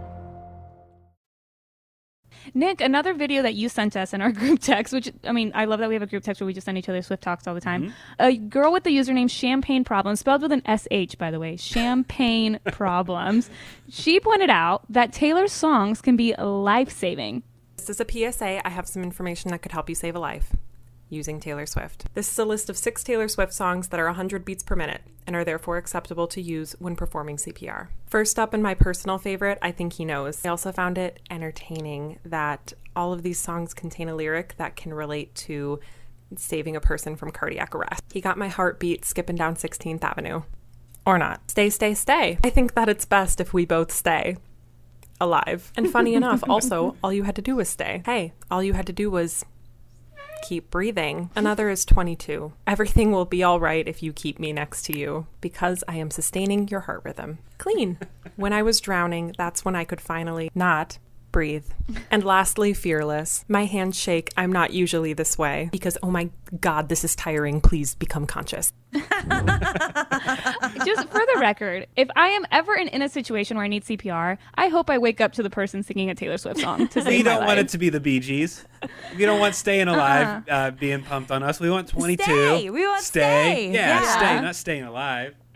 Nick, 2.53 2.81
another 2.81 3.13
video 3.13 3.41
that 3.41 3.53
you 3.55 3.69
sent 3.69 3.95
us 3.95 4.13
in 4.13 4.21
our 4.21 4.31
group 4.41 4.59
text, 4.59 4.93
which 4.93 5.11
I 5.23 5.31
mean, 5.31 5.51
I 5.55 5.65
love 5.65 5.79
that 5.79 5.89
we 5.89 5.95
have 5.95 6.03
a 6.03 6.07
group 6.07 6.23
text 6.23 6.41
where 6.41 6.45
we 6.45 6.53
just 6.53 6.65
send 6.65 6.77
each 6.77 6.89
other 6.89 7.01
Swift 7.01 7.23
talks 7.23 7.47
all 7.47 7.53
the 7.53 7.61
time. 7.61 7.83
Mm-hmm. 7.83 7.91
A 8.19 8.37
girl 8.37 8.71
with 8.71 8.83
the 8.83 8.95
username 8.95 9.29
Champagne 9.29 9.83
Problems, 9.83 10.19
spelled 10.19 10.41
with 10.41 10.51
an 10.51 10.61
SH, 10.65 11.15
by 11.15 11.31
the 11.31 11.39
way, 11.39 11.55
Champagne 11.55 12.59
Problems. 12.65 13.49
She 13.89 14.19
pointed 14.19 14.49
out 14.49 14.83
that 14.89 15.13
Taylor's 15.13 15.51
songs 15.51 16.01
can 16.01 16.15
be 16.15 16.35
life 16.35 16.91
saving. 16.91 17.43
This 17.77 17.89
is 17.89 17.99
a 17.99 18.05
PSA. 18.05 18.65
I 18.65 18.69
have 18.69 18.87
some 18.87 19.03
information 19.03 19.51
that 19.51 19.61
could 19.61 19.71
help 19.71 19.89
you 19.89 19.95
save 19.95 20.15
a 20.15 20.19
life 20.19 20.55
using 21.11 21.39
Taylor 21.39 21.65
Swift. 21.65 22.05
This 22.13 22.31
is 22.31 22.39
a 22.39 22.45
list 22.45 22.69
of 22.69 22.77
six 22.77 23.03
Taylor 23.03 23.27
Swift 23.27 23.53
songs 23.53 23.89
that 23.89 23.99
are 23.99 24.05
100 24.05 24.45
beats 24.45 24.63
per 24.63 24.75
minute 24.75 25.01
and 25.27 25.35
are 25.35 25.43
therefore 25.43 25.77
acceptable 25.77 26.27
to 26.27 26.41
use 26.41 26.75
when 26.79 26.95
performing 26.95 27.37
CPR. 27.37 27.89
First 28.07 28.39
up, 28.39 28.53
and 28.53 28.63
my 28.63 28.73
personal 28.73 29.17
favorite, 29.17 29.59
I 29.61 29.71
Think 29.71 29.93
He 29.93 30.05
Knows. 30.05 30.45
I 30.45 30.49
also 30.49 30.71
found 30.71 30.97
it 30.97 31.19
entertaining 31.29 32.19
that 32.25 32.73
all 32.95 33.13
of 33.13 33.23
these 33.23 33.39
songs 33.39 33.73
contain 33.73 34.09
a 34.09 34.15
lyric 34.15 34.55
that 34.57 34.75
can 34.75 34.93
relate 34.93 35.33
to 35.35 35.79
saving 36.35 36.75
a 36.75 36.81
person 36.81 37.15
from 37.15 37.31
cardiac 37.31 37.75
arrest. 37.75 38.03
He 38.11 38.21
got 38.21 38.37
my 38.37 38.47
heartbeat 38.47 39.05
skipping 39.05 39.35
down 39.35 39.55
16th 39.55 40.03
Avenue. 40.03 40.41
Or 41.05 41.17
not. 41.17 41.49
Stay, 41.49 41.69
stay, 41.69 41.93
stay. 41.93 42.37
I 42.43 42.49
think 42.49 42.75
that 42.75 42.87
it's 42.87 43.05
best 43.05 43.41
if 43.41 43.53
we 43.53 43.65
both 43.65 43.91
stay 43.91 44.37
alive. 45.19 45.71
And 45.75 45.89
funny 45.89 46.15
enough, 46.15 46.43
also, 46.49 46.95
all 47.03 47.13
you 47.13 47.23
had 47.23 47.35
to 47.35 47.41
do 47.41 47.55
was 47.55 47.69
stay. 47.69 48.01
Hey, 48.05 48.33
all 48.49 48.63
you 48.63 48.73
had 48.73 48.87
to 48.87 48.93
do 48.93 49.09
was 49.09 49.45
keep 50.41 50.69
breathing. 50.69 51.29
Another 51.35 51.69
is 51.69 51.85
22. 51.85 52.53
Everything 52.67 53.11
will 53.11 53.25
be 53.25 53.43
all 53.43 53.59
right 53.59 53.87
if 53.87 54.01
you 54.03 54.13
keep 54.13 54.39
me 54.39 54.53
next 54.53 54.83
to 54.83 54.97
you 54.97 55.27
because 55.39 55.83
I 55.87 55.95
am 55.95 56.11
sustaining 56.11 56.67
your 56.67 56.81
heart 56.81 57.01
rhythm. 57.03 57.39
Clean. 57.57 57.97
When 58.37 58.53
I 58.53 58.63
was 58.63 58.79
drowning, 58.79 59.35
that's 59.37 59.65
when 59.65 59.75
I 59.75 59.83
could 59.83 59.99
finally 59.99 60.49
not 60.55 60.97
breathe. 61.31 61.65
And 62.09 62.23
lastly, 62.23 62.73
fearless. 62.73 63.45
My 63.47 63.65
hands 63.65 63.99
shake. 63.99 64.29
I'm 64.37 64.51
not 64.51 64.71
usually 64.73 65.13
this 65.13 65.37
way 65.37 65.69
because, 65.71 65.97
oh 66.03 66.11
my 66.11 66.29
God, 66.59 66.89
this 66.89 67.03
is 67.03 67.15
tiring. 67.15 67.61
Please 67.61 67.95
become 67.95 68.25
conscious. 68.27 68.73
Just 68.93 69.03
for 71.09 71.19
the 71.19 71.37
record, 71.39 71.87
if 71.95 72.09
I 72.15 72.27
am 72.29 72.45
ever 72.51 72.75
in, 72.75 72.87
in 72.89 73.01
a 73.01 73.09
situation 73.09 73.55
where 73.57 73.63
I 73.65 73.69
need 73.69 73.83
CPR, 73.85 74.37
I 74.55 74.67
hope 74.67 74.89
I 74.89 74.97
wake 74.97 75.21
up 75.21 75.31
to 75.33 75.43
the 75.43 75.49
person 75.49 75.83
singing 75.83 76.09
a 76.09 76.15
Taylor 76.15 76.37
Swift 76.37 76.59
song 76.59 76.87
to 76.89 77.01
We 77.05 77.23
don't 77.23 77.37
want 77.45 77.57
life. 77.57 77.59
it 77.59 77.69
to 77.69 77.77
be 77.77 77.89
the 77.89 77.99
Bee 77.99 78.19
Gees. 78.19 78.65
We 79.17 79.25
don't 79.25 79.39
want 79.39 79.55
staying 79.55 79.87
alive 79.87 80.43
uh, 80.49 80.71
being 80.71 81.03
pumped 81.03 81.31
on 81.31 81.43
us. 81.43 81.59
We 81.59 81.69
want 81.69 81.87
22. 81.87 82.23
Stay. 82.23 82.69
We 82.69 82.85
want 82.85 83.01
stay. 83.03 83.71
Yeah, 83.71 84.01
Yeah. 84.01 84.17
stay, 84.17 84.41
not 84.41 84.55
staying 84.55 84.83
alive. 84.83 85.35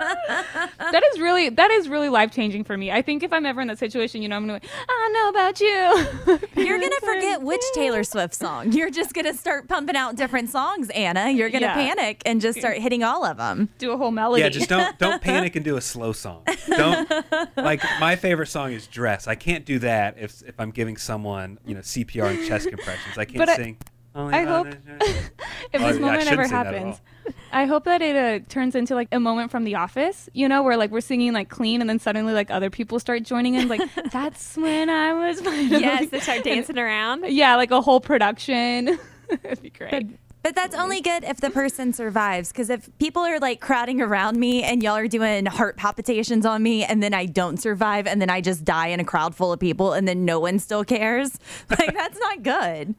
that 0.00 1.02
is 1.12 1.20
really 1.20 1.48
that 1.50 1.70
is 1.70 1.88
really 1.88 2.08
life 2.08 2.30
changing 2.32 2.64
for 2.64 2.76
me. 2.76 2.90
I 2.90 3.02
think 3.02 3.22
if 3.22 3.32
I'm 3.32 3.46
ever 3.46 3.60
in 3.60 3.68
that 3.68 3.78
situation, 3.78 4.22
you 4.22 4.28
know, 4.28 4.36
I'm 4.36 4.46
gonna 4.46 4.60
be, 4.60 4.66
I 4.68 4.86
don't 4.86 5.12
know 5.12 5.28
about 5.28 5.60
you. 5.60 6.38
You're 6.64 6.78
gonna 6.78 7.00
forget 7.00 7.42
which 7.42 7.62
Taylor 7.74 8.04
Swift 8.04 8.34
song. 8.34 8.72
You're 8.72 8.90
just 8.90 9.14
gonna 9.14 9.34
start 9.34 9.68
pumping 9.68 9.96
out 9.96 10.16
different 10.16 10.50
songs, 10.50 10.90
Anna. 10.90 11.30
You're 11.30 11.50
gonna 11.50 11.66
Yeah. 11.66 11.74
panic 11.74 12.22
and 12.26 12.40
just 12.40 12.58
start 12.58 12.78
hitting 12.78 13.02
all 13.02 13.24
of 13.24 13.36
them. 13.36 13.68
do 13.78 13.92
a 13.92 13.96
whole 13.96 14.10
melody. 14.10 14.42
Yeah, 14.42 14.48
just 14.48 14.68
don't 14.68 14.98
don't 14.98 15.20
panic 15.22 15.56
and 15.56 15.64
do 15.64 15.76
a 15.76 15.80
slow 15.80 16.12
song. 16.12 16.42
Don't 16.68 17.08
like 17.56 17.82
my 18.00 18.16
favorite 18.16 18.48
song 18.48 18.72
is 18.72 18.86
Dress. 18.86 19.26
I 19.28 19.34
can't 19.34 19.64
do 19.64 19.78
that 19.80 20.16
if 20.18 20.42
if 20.46 20.58
I'm 20.60 20.70
giving 20.70 20.96
someone 20.96 21.58
you 21.66 21.74
know 21.74 21.80
CPR 21.80 22.30
and 22.36 22.46
chest 22.46 22.68
compressions. 22.74 23.18
I 23.18 23.24
can't 23.24 23.38
But 23.38 23.48
I- 23.50 23.56
sing. 23.56 23.76
Only 24.14 24.34
I 24.34 24.44
hope- 24.44 24.66
if 24.68 24.78
Oh, 25.00 25.08
this 25.08 25.72
yeah, 25.72 25.80
I 25.80 25.92
moment 25.98 26.22
shouldn't 26.22 26.32
ever 26.32 26.44
sing 26.44 26.52
that 26.52 26.66
at 26.66 26.74
happens. 26.74 27.00
I 27.52 27.64
hope 27.66 27.84
that 27.84 28.02
it 28.02 28.16
uh, 28.16 28.44
turns 28.48 28.74
into 28.74 28.94
like 28.94 29.08
a 29.12 29.18
moment 29.20 29.50
from 29.50 29.64
The 29.64 29.76
Office, 29.76 30.28
you 30.34 30.48
know, 30.48 30.62
where 30.62 30.76
like 30.76 30.90
we're 30.90 31.00
singing 31.00 31.32
like 31.32 31.48
clean, 31.48 31.80
and 31.80 31.88
then 31.88 31.98
suddenly 31.98 32.32
like 32.32 32.50
other 32.50 32.70
people 32.70 32.98
start 32.98 33.22
joining 33.22 33.54
in. 33.54 33.68
Like 33.68 33.80
that's 34.12 34.56
when 34.56 34.90
I 34.90 35.12
was. 35.14 35.40
yes, 35.42 36.10
they 36.10 36.20
start 36.20 36.44
dancing 36.44 36.78
around. 36.78 37.24
Yeah, 37.28 37.56
like 37.56 37.70
a 37.70 37.80
whole 37.80 38.00
production. 38.00 38.98
It'd 39.30 39.62
be 39.62 39.70
great. 39.70 40.18
But 40.42 40.54
that's 40.54 40.74
only 40.76 41.00
good 41.00 41.24
if 41.24 41.40
the 41.40 41.48
person 41.48 41.94
survives. 41.94 42.52
Because 42.52 42.68
if 42.68 42.90
people 42.98 43.22
are 43.22 43.38
like 43.38 43.60
crowding 43.62 44.02
around 44.02 44.36
me 44.38 44.62
and 44.62 44.82
y'all 44.82 44.96
are 44.96 45.08
doing 45.08 45.46
heart 45.46 45.78
palpitations 45.78 46.44
on 46.44 46.62
me, 46.62 46.84
and 46.84 47.02
then 47.02 47.14
I 47.14 47.24
don't 47.24 47.56
survive, 47.56 48.06
and 48.06 48.20
then 48.20 48.28
I 48.28 48.42
just 48.42 48.64
die 48.64 48.88
in 48.88 49.00
a 49.00 49.04
crowd 49.04 49.34
full 49.34 49.52
of 49.54 49.58
people, 49.60 49.94
and 49.94 50.06
then 50.06 50.26
no 50.26 50.38
one 50.38 50.58
still 50.58 50.84
cares, 50.84 51.38
like 51.70 51.94
that's 51.94 52.18
not 52.20 52.42
good. 52.42 52.94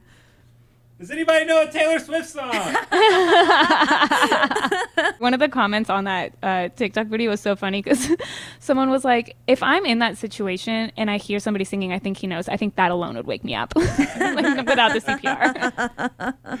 Does 0.98 1.10
anybody 1.10 1.44
know 1.44 1.62
a 1.62 1.70
Taylor 1.70 1.98
Swift 1.98 2.30
song? 2.30 2.48
One 5.18 5.34
of 5.34 5.40
the 5.40 5.48
comments 5.50 5.90
on 5.90 6.04
that 6.04 6.32
uh, 6.42 6.70
TikTok 6.70 7.08
video 7.08 7.28
was 7.30 7.40
so 7.40 7.54
funny 7.54 7.82
because 7.82 8.10
someone 8.60 8.88
was 8.88 9.04
like, 9.04 9.36
"If 9.46 9.62
I'm 9.62 9.84
in 9.84 9.98
that 9.98 10.16
situation 10.16 10.90
and 10.96 11.10
I 11.10 11.18
hear 11.18 11.38
somebody 11.38 11.66
singing, 11.66 11.92
I 11.92 11.98
think 11.98 12.16
he 12.16 12.26
knows. 12.26 12.48
I 12.48 12.56
think 12.56 12.76
that 12.76 12.90
alone 12.90 13.14
would 13.16 13.26
wake 13.26 13.44
me 13.44 13.54
up, 13.54 13.72
like, 13.76 14.66
without 14.66 14.94
the 14.94 15.00
CPR." 15.00 16.58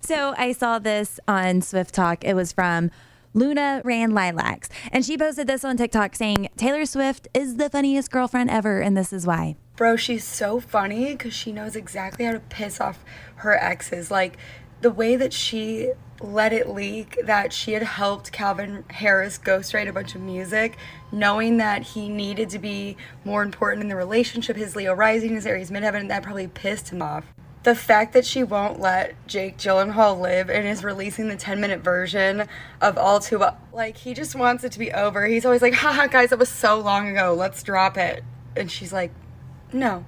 So 0.00 0.34
I 0.36 0.52
saw 0.52 0.78
this 0.78 1.18
on 1.26 1.62
SwiftTok. 1.62 2.18
It 2.22 2.34
was 2.34 2.52
from 2.52 2.90
Luna 3.34 3.82
Ran 3.84 4.12
Lilacs. 4.12 4.68
And 4.92 5.04
she 5.04 5.18
posted 5.18 5.46
this 5.46 5.64
on 5.64 5.76
TikTok 5.76 6.14
saying, 6.14 6.48
Taylor 6.56 6.86
Swift 6.86 7.28
is 7.34 7.56
the 7.56 7.68
funniest 7.68 8.10
girlfriend 8.10 8.50
ever, 8.50 8.80
and 8.80 8.96
this 8.96 9.12
is 9.12 9.26
why. 9.26 9.56
Bro, 9.76 9.96
she's 9.96 10.24
so 10.24 10.58
funny 10.58 11.12
because 11.12 11.34
she 11.34 11.52
knows 11.52 11.76
exactly 11.76 12.24
how 12.24 12.32
to 12.32 12.40
piss 12.40 12.80
off 12.80 13.04
her 13.36 13.54
exes. 13.62 14.10
Like 14.10 14.38
the 14.80 14.90
way 14.90 15.16
that 15.16 15.32
she 15.32 15.92
let 16.20 16.52
it 16.52 16.68
leak 16.68 17.18
that 17.24 17.52
she 17.52 17.72
had 17.72 17.82
helped 17.82 18.32
Calvin 18.32 18.84
Harris 18.88 19.38
ghostwrite 19.38 19.88
a 19.88 19.92
bunch 19.92 20.14
of 20.14 20.20
music, 20.22 20.76
knowing 21.12 21.58
that 21.58 21.82
he 21.82 22.08
needed 22.08 22.48
to 22.50 22.58
be 22.58 22.96
more 23.24 23.42
important 23.42 23.82
in 23.82 23.88
the 23.88 23.96
relationship. 23.96 24.56
His 24.56 24.74
Leo 24.74 24.94
rising, 24.94 25.34
his 25.34 25.46
Aries 25.46 25.70
midheaven, 25.70 26.08
that 26.08 26.22
probably 26.22 26.48
pissed 26.48 26.88
him 26.88 27.02
off. 27.02 27.26
The 27.64 27.74
fact 27.74 28.12
that 28.12 28.24
she 28.24 28.44
won't 28.44 28.80
let 28.80 29.14
Jake 29.26 29.58
Gyllenhaal 29.58 30.20
live 30.20 30.48
and 30.48 30.66
is 30.66 30.84
releasing 30.84 31.28
the 31.28 31.36
10 31.36 31.60
minute 31.60 31.80
version 31.80 32.46
of 32.80 32.96
All 32.96 33.20
Too 33.20 33.40
Well, 33.40 33.58
like 33.72 33.96
he 33.96 34.14
just 34.14 34.36
wants 34.36 34.62
it 34.64 34.72
to 34.72 34.78
be 34.78 34.92
over. 34.92 35.26
He's 35.26 35.44
always 35.44 35.62
like, 35.62 35.74
haha, 35.74 36.06
guys, 36.06 36.30
that 36.30 36.38
was 36.38 36.48
so 36.48 36.78
long 36.78 37.08
ago. 37.08 37.34
Let's 37.34 37.62
drop 37.62 37.98
it. 37.98 38.22
And 38.56 38.70
she's 38.70 38.92
like, 38.92 39.12
no, 39.72 40.04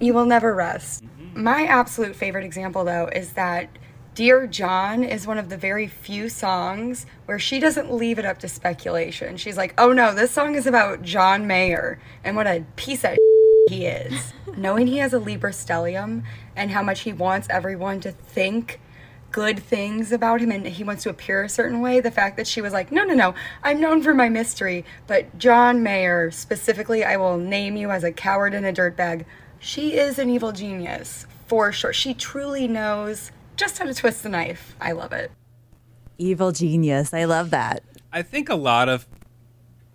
you 0.00 0.14
will 0.14 0.26
never 0.26 0.54
rest. 0.54 1.04
Mm-hmm. 1.04 1.42
My 1.42 1.64
absolute 1.64 2.16
favorite 2.16 2.44
example, 2.44 2.84
though, 2.84 3.08
is 3.08 3.32
that 3.32 3.68
Dear 4.16 4.46
John 4.46 5.04
is 5.04 5.26
one 5.26 5.36
of 5.36 5.50
the 5.50 5.58
very 5.58 5.86
few 5.86 6.30
songs 6.30 7.04
where 7.26 7.38
she 7.38 7.60
doesn't 7.60 7.92
leave 7.92 8.18
it 8.18 8.24
up 8.24 8.38
to 8.38 8.48
speculation. 8.48 9.36
She's 9.36 9.58
like, 9.58 9.74
oh 9.76 9.92
no, 9.92 10.14
this 10.14 10.30
song 10.30 10.54
is 10.54 10.66
about 10.66 11.02
John 11.02 11.46
Mayer 11.46 12.00
and 12.24 12.34
what 12.34 12.46
a 12.46 12.64
piece 12.76 13.04
of 13.04 13.18
he 13.68 13.84
is. 13.84 14.32
Knowing 14.56 14.86
he 14.86 14.98
has 14.98 15.12
a 15.12 15.18
Libra 15.18 15.50
stellium 15.50 16.22
and 16.56 16.70
how 16.70 16.82
much 16.82 17.00
he 17.00 17.12
wants 17.12 17.46
everyone 17.50 18.00
to 18.00 18.10
think 18.10 18.80
good 19.30 19.58
things 19.58 20.12
about 20.12 20.40
him 20.40 20.50
and 20.50 20.66
he 20.66 20.84
wants 20.84 21.02
to 21.02 21.10
appear 21.10 21.42
a 21.42 21.48
certain 21.48 21.80
way, 21.80 22.00
the 22.00 22.10
fact 22.10 22.36
that 22.36 22.46
she 22.46 22.60
was 22.62 22.72
like, 22.72 22.90
no, 22.90 23.04
no, 23.04 23.14
no, 23.14 23.34
I'm 23.62 23.80
known 23.80 24.02
for 24.02 24.14
my 24.14 24.28
mystery, 24.28 24.84
but 25.06 25.38
John 25.38 25.82
Mayer, 25.82 26.30
specifically, 26.30 27.04
I 27.04 27.16
will 27.16 27.36
name 27.36 27.76
you 27.76 27.90
as 27.90 28.04
a 28.04 28.12
coward 28.12 28.54
and 28.54 28.64
a 28.64 28.72
dirtbag. 28.72 29.24
She 29.58 29.94
is 29.94 30.18
an 30.18 30.30
evil 30.30 30.52
genius, 30.52 31.26
for 31.46 31.72
sure. 31.72 31.92
She 31.92 32.14
truly 32.14 32.66
knows 32.68 33.30
just 33.56 33.78
how 33.78 33.84
to 33.84 33.94
twist 33.94 34.22
the 34.22 34.28
knife. 34.28 34.76
I 34.80 34.92
love 34.92 35.12
it. 35.12 35.30
Evil 36.18 36.52
genius. 36.52 37.12
I 37.12 37.24
love 37.24 37.50
that. 37.50 37.82
I 38.12 38.22
think 38.22 38.48
a 38.48 38.54
lot 38.54 38.88
of 38.88 39.06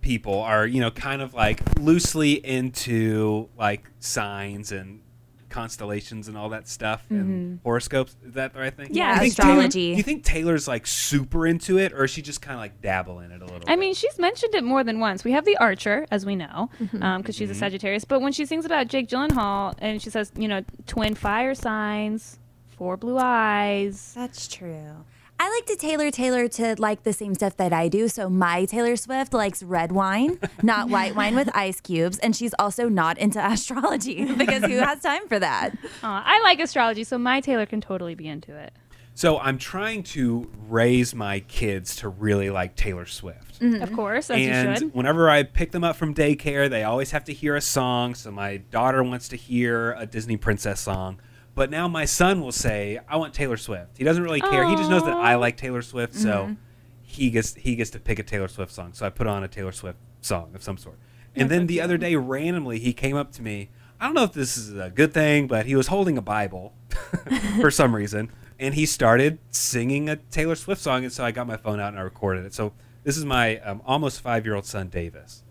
people 0.01 0.39
are, 0.39 0.65
you 0.65 0.81
know, 0.81 0.91
kind 0.91 1.21
of 1.21 1.33
like 1.33 1.61
loosely 1.79 2.33
into 2.33 3.49
like 3.57 3.89
signs 3.99 4.71
and 4.71 5.01
constellations 5.51 6.27
and 6.27 6.37
all 6.37 6.49
that 6.49 6.67
stuff 6.67 7.05
and 7.09 7.23
mm-hmm. 7.23 7.63
horoscopes. 7.63 8.15
Is 8.25 8.33
that 8.33 8.53
the 8.53 8.59
right 8.59 8.75
thing? 8.75 8.87
Yeah, 8.91 9.19
Do 9.19 9.25
you 9.25 9.29
think 9.31 9.39
astrology. 9.39 9.69
Taylor- 9.69 9.93
do 9.93 9.97
you 9.97 10.03
think 10.03 10.23
Taylor's 10.23 10.67
like 10.67 10.87
super 10.87 11.45
into 11.45 11.77
it, 11.77 11.93
or 11.93 12.05
is 12.05 12.11
she 12.11 12.21
just 12.21 12.41
kind 12.41 12.55
of 12.55 12.61
like 12.61 12.81
dabble 12.81 13.19
in 13.19 13.31
it 13.31 13.41
a 13.41 13.45
little? 13.45 13.61
I 13.67 13.75
mean, 13.75 13.93
she's 13.93 14.17
mentioned 14.17 14.55
it 14.55 14.63
more 14.63 14.83
than 14.83 14.99
once. 14.99 15.23
We 15.23 15.33
have 15.33 15.45
the 15.45 15.57
Archer, 15.57 16.07
as 16.09 16.25
we 16.25 16.35
know, 16.35 16.69
mm-hmm. 16.81 17.03
um, 17.03 17.21
because 17.21 17.35
she's 17.35 17.51
a 17.51 17.53
Mhm. 17.53 17.59
Sagittarius. 17.59 18.05
But 18.05 18.21
when 18.21 18.31
she 18.31 18.45
sings 18.45 18.65
about 18.65 18.87
Jake 18.87 19.07
Gyllenhaal 19.07 19.75
and 19.79 20.01
she 20.01 20.09
says, 20.09 20.31
you 20.35 20.47
know, 20.47 20.63
twin 20.87 21.13
fire 21.15 21.53
signs, 21.53 22.39
four 22.67 22.97
blue 22.97 23.17
eyes. 23.19 24.13
That's 24.15 24.47
true. 24.47 25.05
I 25.43 25.49
like 25.49 25.65
to 25.65 25.75
tailor 25.75 26.11
Taylor 26.11 26.47
to 26.47 26.75
like 26.77 27.01
the 27.01 27.13
same 27.13 27.33
stuff 27.33 27.57
that 27.57 27.73
I 27.73 27.87
do. 27.87 28.07
So 28.09 28.29
my 28.29 28.65
Taylor 28.65 28.95
Swift 28.95 29.33
likes 29.33 29.63
red 29.63 29.91
wine, 29.91 30.37
not 30.61 30.87
white 30.89 31.15
wine 31.15 31.33
with 31.35 31.49
ice 31.55 31.81
cubes, 31.81 32.19
and 32.19 32.35
she's 32.35 32.53
also 32.59 32.87
not 32.87 33.17
into 33.17 33.43
astrology 33.51 34.31
because 34.35 34.63
who 34.63 34.77
has 34.77 35.01
time 35.01 35.27
for 35.27 35.39
that? 35.39 35.75
Aw, 36.03 36.23
I 36.23 36.41
like 36.43 36.59
astrology, 36.59 37.03
so 37.03 37.17
my 37.17 37.41
Taylor 37.41 37.65
can 37.65 37.81
totally 37.81 38.13
be 38.13 38.27
into 38.27 38.55
it. 38.55 38.71
So 39.15 39.39
I'm 39.39 39.57
trying 39.57 40.03
to 40.03 40.47
raise 40.69 41.15
my 41.15 41.39
kids 41.39 41.95
to 41.97 42.09
really 42.09 42.51
like 42.51 42.75
Taylor 42.75 43.07
Swift. 43.07 43.61
Mm-hmm. 43.61 43.81
Of 43.81 43.93
course, 43.93 44.29
as 44.29 44.37
and 44.37 44.69
you 44.69 44.77
should. 44.77 44.93
whenever 44.93 45.27
I 45.27 45.41
pick 45.41 45.71
them 45.71 45.83
up 45.83 45.95
from 45.95 46.13
daycare, 46.13 46.69
they 46.69 46.83
always 46.83 47.09
have 47.11 47.23
to 47.23 47.33
hear 47.33 47.55
a 47.55 47.61
song. 47.61 48.13
So 48.13 48.29
my 48.29 48.57
daughter 48.57 49.01
wants 49.01 49.27
to 49.29 49.37
hear 49.37 49.93
a 49.93 50.05
Disney 50.05 50.37
princess 50.37 50.81
song. 50.81 51.19
But 51.53 51.69
now 51.69 51.87
my 51.87 52.05
son 52.05 52.39
will 52.41 52.51
say, 52.53 52.99
"I 53.09 53.17
want 53.17 53.33
Taylor 53.33 53.57
Swift." 53.57 53.97
He 53.97 54.03
doesn't 54.03 54.23
really 54.23 54.41
care. 54.41 54.65
He 54.67 54.75
just 54.75 54.89
knows 54.89 55.03
that 55.03 55.13
I 55.13 55.35
like 55.35 55.57
Taylor 55.57 55.81
Swift, 55.81 56.15
so 56.15 56.47
Mhm. 56.47 56.57
he 57.03 57.29
gets 57.29 57.55
he 57.55 57.75
gets 57.75 57.89
to 57.91 57.99
pick 57.99 58.19
a 58.19 58.23
Taylor 58.23 58.47
Swift 58.47 58.71
song. 58.71 58.91
So 58.93 59.05
I 59.05 59.09
put 59.09 59.27
on 59.27 59.43
a 59.43 59.47
Taylor 59.47 59.71
Swift 59.73 59.97
song 60.21 60.51
of 60.55 60.63
some 60.63 60.77
sort. 60.77 60.97
And 61.35 61.49
then 61.49 61.67
the 61.67 61.79
other 61.81 61.97
day, 61.97 62.15
randomly, 62.15 62.79
he 62.79 62.93
came 62.93 63.15
up 63.15 63.31
to 63.33 63.41
me. 63.41 63.69
I 63.99 64.05
don't 64.05 64.15
know 64.15 64.23
if 64.23 64.33
this 64.33 64.57
is 64.57 64.73
a 64.75 64.89
good 64.89 65.13
thing, 65.13 65.47
but 65.47 65.65
he 65.65 65.75
was 65.75 65.87
holding 65.87 66.17
a 66.17 66.21
Bible 66.21 66.73
for 67.61 67.69
some 67.71 67.95
reason, 67.95 68.29
and 68.59 68.73
he 68.73 68.85
started 68.85 69.37
singing 69.49 70.09
a 70.09 70.15
Taylor 70.17 70.55
Swift 70.55 70.81
song. 70.81 71.03
And 71.03 71.11
so 71.13 71.23
I 71.23 71.31
got 71.31 71.47
my 71.47 71.57
phone 71.57 71.79
out 71.79 71.89
and 71.89 71.99
I 71.99 72.01
recorded 72.01 72.45
it. 72.45 72.53
So 72.53 72.73
this 73.03 73.17
is 73.17 73.25
my 73.25 73.59
um, 73.59 73.81
almost 73.85 74.21
five 74.21 74.45
year 74.45 74.55
old 74.55 74.65
son, 74.65 74.87
Davis. 74.89 75.43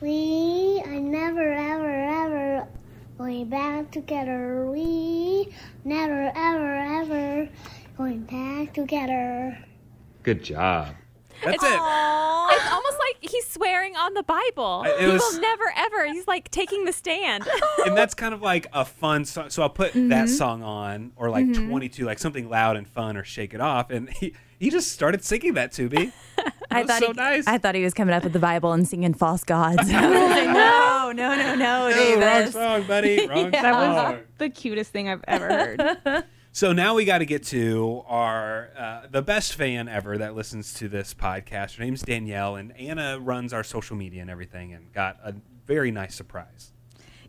We 0.00 0.82
are 0.84 1.00
never, 1.00 1.52
ever, 1.52 1.90
ever 1.90 2.68
going 3.18 3.48
back 3.48 3.90
together. 3.90 4.66
We 4.70 5.52
never, 5.84 6.32
ever, 6.34 6.76
ever 7.02 7.48
going 7.96 8.20
back 8.22 8.74
together. 8.74 9.58
Good 10.22 10.42
job. 10.44 10.88
That's 11.44 11.56
it's, 11.56 11.64
it. 11.64 11.66
It's 11.68 12.72
almost 12.72 12.98
like 12.98 13.16
he's 13.30 13.46
swearing 13.46 13.94
on 13.94 14.14
the 14.14 14.22
Bible. 14.22 14.82
I- 14.86 14.88
it 14.90 15.00
he 15.00 15.06
was- 15.06 15.20
will 15.20 15.40
never 15.40 15.64
ever. 15.76 16.06
He's 16.06 16.26
like 16.26 16.50
taking 16.50 16.84
the 16.86 16.92
stand. 16.92 17.46
and 17.86 17.94
that's 17.96 18.14
kind 18.14 18.32
of 18.32 18.40
like 18.40 18.66
a 18.72 18.84
fun 18.86 19.24
song. 19.26 19.50
So 19.50 19.62
I'll 19.62 19.68
put 19.68 19.92
that 19.92 20.26
Mhm. 20.26 20.28
song 20.28 20.62
on, 20.62 21.12
or 21.16 21.28
like 21.28 21.44
Mhm. 21.46 21.68
22, 21.68 22.06
like 22.06 22.18
something 22.18 22.48
loud 22.48 22.76
and 22.76 22.88
fun, 22.88 23.16
or 23.18 23.24
Shake 23.24 23.52
It 23.52 23.60
Off. 23.60 23.90
And 23.90 24.08
he, 24.10 24.34
he 24.58 24.70
just 24.70 24.92
started 24.92 25.22
singing 25.24 25.54
that 25.54 25.72
to 25.72 25.90
me. 25.90 26.10
I 26.70 26.80
was 26.82 26.90
thought 26.90 27.00
so 27.00 27.06
he, 27.08 27.12
nice. 27.12 27.46
I 27.46 27.58
thought 27.58 27.74
he 27.74 27.84
was 27.84 27.92
coming 27.94 28.14
up 28.14 28.24
with 28.24 28.32
the 28.32 28.38
Bible 28.38 28.72
and 28.72 28.88
singing 28.88 29.12
false 29.14 29.44
gods. 29.44 29.90
I 31.10 31.12
no, 31.12 31.36
no, 31.36 31.54
no, 31.54 31.90
no, 31.90 32.20
wrong 32.20 32.50
song, 32.50 32.86
buddy. 32.86 33.26
Wrong 33.28 33.52
Yeah. 33.52 33.62
That 33.62 33.72
song. 33.72 34.14
was 34.14 34.24
the 34.38 34.50
cutest 34.50 34.92
thing 34.92 35.08
I've 35.08 35.24
ever 35.26 35.48
heard. 35.48 36.24
So 36.56 36.72
now 36.72 36.94
we 36.94 37.04
got 37.04 37.18
to 37.18 37.26
get 37.26 37.42
to 37.48 38.02
our 38.06 38.70
uh, 38.78 39.00
the 39.10 39.20
best 39.20 39.56
fan 39.56 39.90
ever 39.90 40.16
that 40.16 40.34
listens 40.34 40.72
to 40.74 40.88
this 40.88 41.12
podcast. 41.12 41.76
Her 41.76 41.84
name's 41.84 42.00
Danielle, 42.00 42.56
and 42.56 42.74
Anna 42.78 43.20
runs 43.20 43.52
our 43.52 43.62
social 43.62 43.94
media 43.94 44.22
and 44.22 44.30
everything, 44.30 44.72
and 44.72 44.90
got 44.94 45.18
a 45.22 45.34
very 45.66 45.90
nice 45.90 46.14
surprise. 46.14 46.72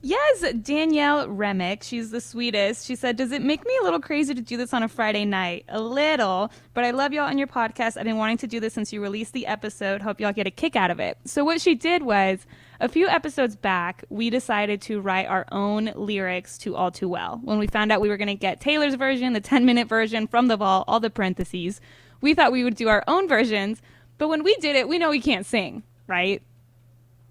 Yes, 0.01 0.53
Danielle 0.61 1.27
Remick. 1.27 1.83
She's 1.83 2.11
the 2.11 2.21
sweetest. 2.21 2.85
She 2.85 2.95
said, 2.95 3.17
Does 3.17 3.33
it 3.33 3.41
make 3.41 3.65
me 3.65 3.77
a 3.81 3.83
little 3.83 3.99
crazy 3.99 4.33
to 4.33 4.41
do 4.41 4.55
this 4.55 4.73
on 4.73 4.81
a 4.81 4.87
Friday 4.87 5.25
night? 5.25 5.65
A 5.67 5.81
little, 5.81 6.49
but 6.73 6.85
I 6.85 6.91
love 6.91 7.11
y'all 7.11 7.25
on 7.27 7.37
your 7.37 7.47
podcast. 7.47 7.97
I've 7.97 8.05
been 8.05 8.15
wanting 8.15 8.37
to 8.37 8.47
do 8.47 8.61
this 8.61 8.73
since 8.73 8.93
you 8.93 9.01
released 9.01 9.33
the 9.33 9.47
episode. 9.47 10.01
Hope 10.01 10.21
y'all 10.21 10.31
get 10.31 10.47
a 10.47 10.51
kick 10.51 10.77
out 10.77 10.89
of 10.89 11.01
it. 11.01 11.17
So, 11.25 11.43
what 11.43 11.59
she 11.59 11.75
did 11.75 12.03
was, 12.03 12.45
a 12.79 12.87
few 12.87 13.07
episodes 13.07 13.55
back, 13.55 14.03
we 14.09 14.29
decided 14.29 14.81
to 14.83 14.99
write 15.01 15.27
our 15.27 15.45
own 15.51 15.91
lyrics 15.95 16.57
to 16.59 16.75
All 16.75 16.91
Too 16.91 17.09
Well. 17.09 17.39
When 17.43 17.57
we 17.59 17.67
found 17.67 17.91
out 17.91 18.01
we 18.01 18.09
were 18.09 18.17
going 18.17 18.27
to 18.27 18.35
get 18.35 18.61
Taylor's 18.61 18.95
version, 18.95 19.33
the 19.33 19.41
10 19.41 19.65
minute 19.65 19.87
version 19.87 20.27
from 20.27 20.47
the 20.47 20.57
vault, 20.57 20.85
all 20.87 20.99
the 20.99 21.09
parentheses, 21.09 21.81
we 22.21 22.33
thought 22.33 22.51
we 22.51 22.63
would 22.63 22.75
do 22.75 22.87
our 22.87 23.03
own 23.07 23.27
versions. 23.27 23.81
But 24.17 24.29
when 24.29 24.43
we 24.43 24.55
did 24.57 24.75
it, 24.75 24.87
we 24.87 24.97
know 24.97 25.09
we 25.09 25.21
can't 25.21 25.45
sing, 25.45 25.83
right? 26.07 26.41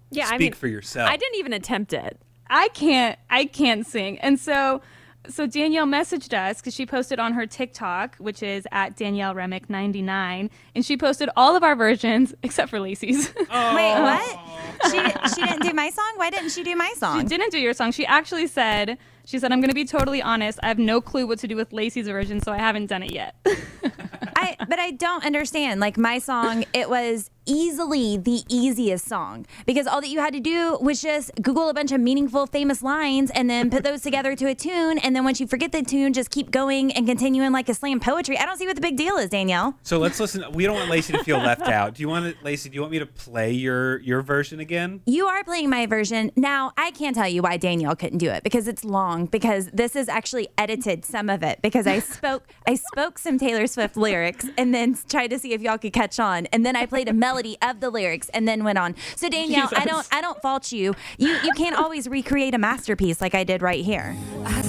Yeah, 0.09 0.25
I 0.25 0.35
Speak 0.35 0.39
mean, 0.39 0.53
for 0.53 0.67
yourself. 0.67 1.09
I 1.09 1.17
didn't 1.17 1.35
even 1.37 1.53
attempt 1.53 1.93
it. 1.93 2.19
I 2.49 2.69
can't 2.69 3.19
I 3.29 3.45
can't 3.45 3.85
sing. 3.85 4.19
And 4.19 4.39
so 4.39 4.81
so 5.29 5.47
Danielle 5.47 5.85
messaged 5.85 6.33
us 6.33 6.57
because 6.57 6.73
she 6.73 6.85
posted 6.85 7.19
on 7.19 7.33
her 7.33 7.45
TikTok, 7.45 8.15
which 8.17 8.41
is 8.43 8.67
at 8.71 8.95
Danielle 8.95 9.33
Remick 9.35 9.69
99, 9.69 10.49
and 10.75 10.85
she 10.85 10.97
posted 10.97 11.29
all 11.35 11.55
of 11.55 11.63
our 11.63 11.75
versions 11.75 12.33
except 12.43 12.69
for 12.69 12.79
Lacey's. 12.79 13.33
Wait, 13.35 13.47
what? 13.49 14.39
She, 14.91 14.99
she 15.33 15.41
didn't 15.41 15.63
do 15.63 15.73
my 15.73 15.89
song? 15.89 16.13
Why 16.17 16.29
didn't 16.29 16.49
she 16.49 16.63
do 16.63 16.75
my 16.75 16.93
song? 16.97 17.21
She 17.21 17.27
didn't 17.27 17.51
do 17.51 17.57
your 17.57 17.73
song. 17.73 17.91
She 17.91 18.05
actually 18.05 18.45
said, 18.45 18.99
she 19.25 19.39
said, 19.39 19.51
I'm 19.51 19.59
going 19.59 19.71
to 19.71 19.75
be 19.75 19.85
totally 19.85 20.21
honest. 20.21 20.59
I 20.61 20.67
have 20.67 20.77
no 20.77 21.01
clue 21.01 21.25
what 21.25 21.39
to 21.39 21.47
do 21.47 21.55
with 21.55 21.73
Lacey's 21.73 22.07
version, 22.07 22.39
so 22.39 22.51
I 22.51 22.59
haven't 22.59 22.85
done 22.85 23.01
it 23.01 23.11
yet. 23.11 23.35
I 24.37 24.55
but 24.67 24.79
I 24.79 24.91
don't 24.91 25.25
understand. 25.25 25.79
Like 25.79 25.97
my 25.97 26.19
song, 26.19 26.63
it 26.73 26.89
was 26.89 27.29
easily 27.47 28.17
the 28.17 28.43
easiest 28.49 29.07
song 29.07 29.45
because 29.65 29.87
all 29.87 30.01
that 30.01 30.09
you 30.09 30.19
had 30.19 30.33
to 30.33 30.39
do 30.39 30.77
was 30.81 31.01
just 31.01 31.31
Google 31.41 31.69
a 31.69 31.73
bunch 31.73 31.91
of 31.91 32.01
meaningful, 32.01 32.45
famous 32.45 32.83
lines 32.83 33.31
and 33.33 33.49
then 33.49 33.69
put 33.69 33.83
those 33.83 34.01
together 34.01 34.35
to 34.35 34.47
a 34.47 34.55
tune. 34.55 34.97
And 34.99 35.15
then 35.15 35.23
once 35.23 35.39
you 35.39 35.47
forget 35.47 35.71
the 35.71 35.81
tune, 35.81 36.13
just 36.13 36.29
keep 36.29 36.51
going 36.51 36.91
and 36.91 37.07
continuing 37.07 37.51
like 37.53 37.69
a 37.69 37.73
slam 37.73 37.99
poetry. 37.99 38.37
I 38.37 38.45
don't 38.45 38.57
see 38.57 38.67
what 38.67 38.75
the 38.75 38.81
big 38.81 38.97
deal 38.97 39.15
is, 39.15 39.29
Danielle. 39.29 39.75
So 39.83 39.97
let's 39.97 40.19
listen. 40.19 40.43
We 40.51 40.65
don't 40.65 40.75
want 40.75 40.89
Lacey 40.89 41.13
to 41.13 41.23
feel 41.23 41.37
left 41.37 41.61
out. 41.67 41.95
Do 41.95 42.01
you 42.01 42.09
want 42.09 42.37
to, 42.37 42.45
Lacey? 42.45 42.69
Do 42.69 42.75
you 42.75 42.81
want 42.81 42.91
me 42.91 42.99
to 42.99 43.05
play 43.05 43.53
your 43.53 43.99
your 44.01 44.21
version 44.21 44.59
again? 44.59 45.01
You 45.05 45.27
are 45.27 45.43
playing 45.43 45.69
my 45.69 45.85
version. 45.85 46.31
Now, 46.35 46.73
I 46.77 46.91
can't 46.91 47.15
tell 47.15 47.27
you 47.27 47.41
why 47.41 47.57
Danielle 47.57 47.95
couldn't 47.95 48.19
do 48.19 48.29
it 48.29 48.43
because 48.43 48.67
it's 48.67 48.83
long 48.83 49.25
because 49.25 49.69
this 49.71 49.95
is 49.95 50.09
actually 50.09 50.49
edited 50.57 51.05
some 51.05 51.29
of 51.29 51.43
it 51.43 51.61
because 51.61 51.87
I 51.87 51.99
spoke 51.99 52.43
I 52.67 52.75
spoke 52.75 53.17
some 53.17 53.39
Taylor 53.39 53.67
Swift 53.67 53.95
lyrics 53.95 54.26
and 54.57 54.73
then 54.73 54.97
tried 55.09 55.27
to 55.27 55.39
see 55.39 55.53
if 55.53 55.61
y'all 55.61 55.77
could 55.77 55.93
catch 55.93 56.19
on. 56.19 56.45
And 56.47 56.65
then 56.65 56.75
I 56.75 56.85
played 56.85 57.07
a 57.07 57.13
melody 57.27 57.57
of 57.61 57.79
the 57.79 57.89
lyrics 57.89 58.29
and 58.29 58.47
then 58.47 58.63
went 58.63 58.77
on. 58.77 58.95
So 59.15 59.29
Danielle, 59.29 59.69
I 59.75 59.85
don't 59.85 60.07
I 60.11 60.21
don't 60.21 60.41
fault 60.41 60.71
you. 60.71 60.95
You 61.17 61.37
you 61.43 61.51
can't 61.53 61.75
always 61.77 62.07
recreate 62.07 62.53
a 62.53 62.57
masterpiece 62.57 63.21
like 63.21 63.35
I 63.35 63.43
did 63.43 63.61
right 63.61 63.83
here. 63.83 64.15
I 64.45 64.61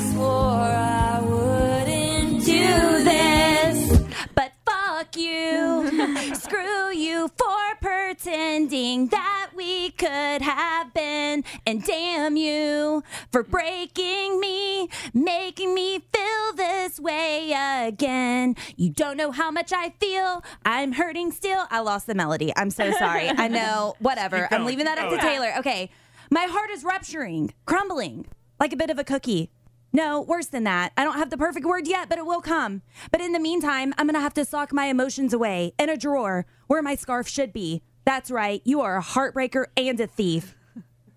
you. 5.18 6.34
Screw 6.34 6.92
you 6.92 7.28
for 7.37 7.75
pretending 7.80 9.08
that 9.08 9.50
we 9.54 9.90
could 9.90 10.42
have 10.42 10.94
been. 10.94 11.44
And 11.66 11.84
damn 11.84 12.37
you 12.37 13.02
for 13.32 13.42
breaking 13.42 14.40
me, 14.40 14.88
making 15.12 15.75
me 15.75 15.98
feel 16.12 16.52
this 16.54 16.98
way 17.00 17.52
again. 17.87 18.56
You 18.76 18.90
don't 18.90 19.16
know 19.16 19.30
how 19.30 19.50
much 19.50 19.72
I 19.72 19.90
feel. 20.00 20.42
I'm 20.64 20.92
hurting 20.92 21.32
still. 21.32 21.66
I 21.70 21.80
lost 21.80 22.06
the 22.06 22.14
melody. 22.14 22.52
I'm 22.56 22.70
so 22.70 22.90
sorry. 22.92 23.28
I 23.28 23.48
know. 23.58 23.94
Whatever. 23.98 24.48
I'm 24.50 24.64
leaving 24.64 24.84
that 24.87 24.98
up 24.98 25.10
to. 25.10 25.18
Taylor. 25.18 25.52
Okay. 25.58 25.90
My 26.30 26.44
heart 26.44 26.70
is 26.70 26.84
rupturing, 26.84 27.52
crumbling 27.66 28.26
like 28.60 28.72
a 28.72 28.76
bit 28.76 28.90
of 28.90 28.98
a 28.98 29.04
cookie. 29.04 29.50
No, 29.92 30.21
worse 30.21 30.47
than 30.47 30.64
that. 30.64 30.92
I 30.97 31.04
don't 31.04 31.16
have 31.16 31.30
the 31.30 31.38
perfect 31.38 31.64
word 31.64 31.88
yet, 31.88 32.09
but 32.09 32.18
it 32.18 32.26
will 32.26 32.42
come. 32.42 32.83
But 33.11 33.21
in 33.21 33.33
the 33.33 33.38
meantime, 33.38 33.95
I'm 33.97 34.07
going 34.07 34.14
to 34.14 34.21
have 34.21 34.35
to 34.35 34.45
sock 34.45 34.73
my 34.73 34.87
emotions 34.87 35.33
away 35.33 35.73
in 35.78 35.88
a 35.88 35.97
drawer 35.97 36.47
where 36.66 36.83
my 36.83 36.95
scarf 36.95 37.26
should 37.26 37.52
be. 37.52 37.83
That's 38.04 38.30
right. 38.30 38.61
You 38.64 38.80
are 38.80 38.99
a 38.99 39.02
heartbreaker 39.02 39.66
and 39.76 39.99
a 40.00 40.07
thief. 40.07 40.57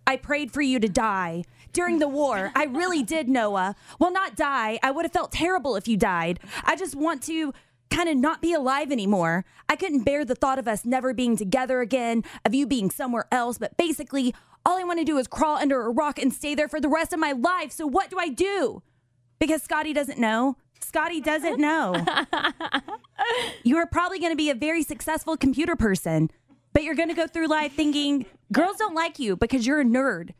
I 0.07 0.17
prayed 0.17 0.51
for 0.51 0.61
you 0.61 0.79
to 0.79 0.89
die. 0.89 1.43
During 1.73 1.99
the 1.99 2.07
war, 2.07 2.51
I 2.55 2.65
really 2.65 3.01
did, 3.03 3.29
Noah. 3.29 3.75
Well, 3.99 4.11
not 4.11 4.35
die. 4.35 4.79
I 4.83 4.91
would 4.91 5.05
have 5.05 5.13
felt 5.13 5.31
terrible 5.31 5.75
if 5.75 5.87
you 5.87 5.95
died. 5.95 6.39
I 6.63 6.75
just 6.75 6.95
want 6.95 7.23
to 7.23 7.53
kind 7.89 8.09
of 8.09 8.17
not 8.17 8.41
be 8.41 8.53
alive 8.53 8.91
anymore. 8.91 9.45
I 9.69 9.75
couldn't 9.75 10.03
bear 10.03 10.25
the 10.25 10.35
thought 10.35 10.59
of 10.59 10.67
us 10.67 10.85
never 10.85 11.13
being 11.13 11.37
together 11.37 11.81
again, 11.81 12.23
of 12.45 12.53
you 12.53 12.65
being 12.65 12.89
somewhere 12.89 13.27
else, 13.31 13.57
but 13.57 13.77
basically, 13.77 14.33
all 14.65 14.79
I 14.79 14.83
want 14.83 14.99
to 14.99 15.05
do 15.05 15.17
is 15.17 15.27
crawl 15.27 15.57
under 15.57 15.81
a 15.81 15.89
rock 15.89 16.19
and 16.19 16.33
stay 16.33 16.55
there 16.55 16.67
for 16.67 16.79
the 16.79 16.89
rest 16.89 17.13
of 17.13 17.19
my 17.19 17.31
life. 17.31 17.71
So 17.71 17.87
what 17.87 18.09
do 18.09 18.17
I 18.19 18.29
do? 18.29 18.81
Because 19.39 19.63
Scotty 19.63 19.93
doesn't 19.93 20.19
know. 20.19 20.57
Scotty 20.79 21.21
doesn't 21.21 21.59
know. 21.59 21.95
you 23.63 23.77
are 23.77 23.87
probably 23.87 24.19
going 24.19 24.31
to 24.31 24.37
be 24.37 24.49
a 24.49 24.55
very 24.55 24.83
successful 24.83 25.37
computer 25.37 25.75
person, 25.75 26.29
but 26.73 26.83
you're 26.83 26.95
going 26.95 27.09
to 27.09 27.15
go 27.15 27.27
through 27.27 27.47
life 27.47 27.73
thinking 27.73 28.25
girls 28.51 28.77
don't 28.77 28.95
like 28.95 29.19
you 29.19 29.35
because 29.35 29.65
you're 29.65 29.81
a 29.81 29.85
nerd. 29.85 30.31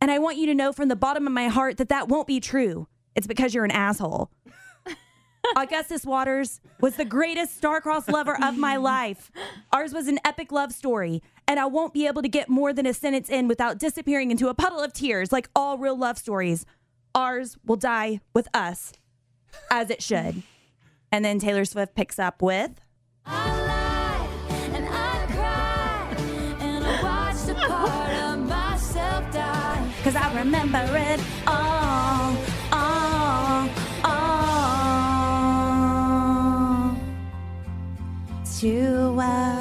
And 0.00 0.10
I 0.10 0.18
want 0.18 0.36
you 0.36 0.46
to 0.46 0.54
know 0.54 0.72
from 0.72 0.88
the 0.88 0.96
bottom 0.96 1.26
of 1.26 1.32
my 1.32 1.48
heart 1.48 1.78
that 1.78 1.88
that 1.88 2.08
won't 2.08 2.26
be 2.26 2.40
true. 2.40 2.88
It's 3.14 3.26
because 3.26 3.54
you're 3.54 3.64
an 3.64 3.70
asshole. 3.70 4.30
Augustus 5.56 6.04
Waters 6.04 6.60
was 6.80 6.96
the 6.96 7.04
greatest 7.04 7.56
star-crossed 7.56 8.10
lover 8.10 8.36
of 8.42 8.58
my 8.58 8.76
life. 8.76 9.30
Ours 9.72 9.94
was 9.94 10.08
an 10.08 10.18
epic 10.24 10.52
love 10.52 10.72
story, 10.72 11.22
and 11.46 11.60
I 11.60 11.66
won't 11.66 11.92
be 11.92 12.06
able 12.06 12.22
to 12.22 12.28
get 12.28 12.48
more 12.48 12.72
than 12.72 12.86
a 12.86 12.94
sentence 12.94 13.28
in 13.28 13.48
without 13.48 13.78
disappearing 13.78 14.30
into 14.30 14.48
a 14.48 14.54
puddle 14.54 14.80
of 14.80 14.92
tears 14.92 15.32
like 15.32 15.48
all 15.54 15.78
real 15.78 15.96
love 15.96 16.18
stories. 16.18 16.64
Ours 17.14 17.56
will 17.64 17.76
die 17.76 18.20
with 18.34 18.48
us, 18.54 18.92
as 19.70 19.90
it 19.90 20.02
should. 20.02 20.42
And 21.12 21.24
then 21.24 21.38
Taylor 21.38 21.64
Swift 21.64 21.94
picks 21.94 22.18
up 22.18 22.42
with. 22.42 22.80
Cause 30.02 30.16
I 30.16 30.34
remember 30.34 30.84
it 30.92 31.20
all, 31.46 32.36
all, 32.72 33.68
all 34.04 34.54
too 38.44 39.14
well. 39.14 39.53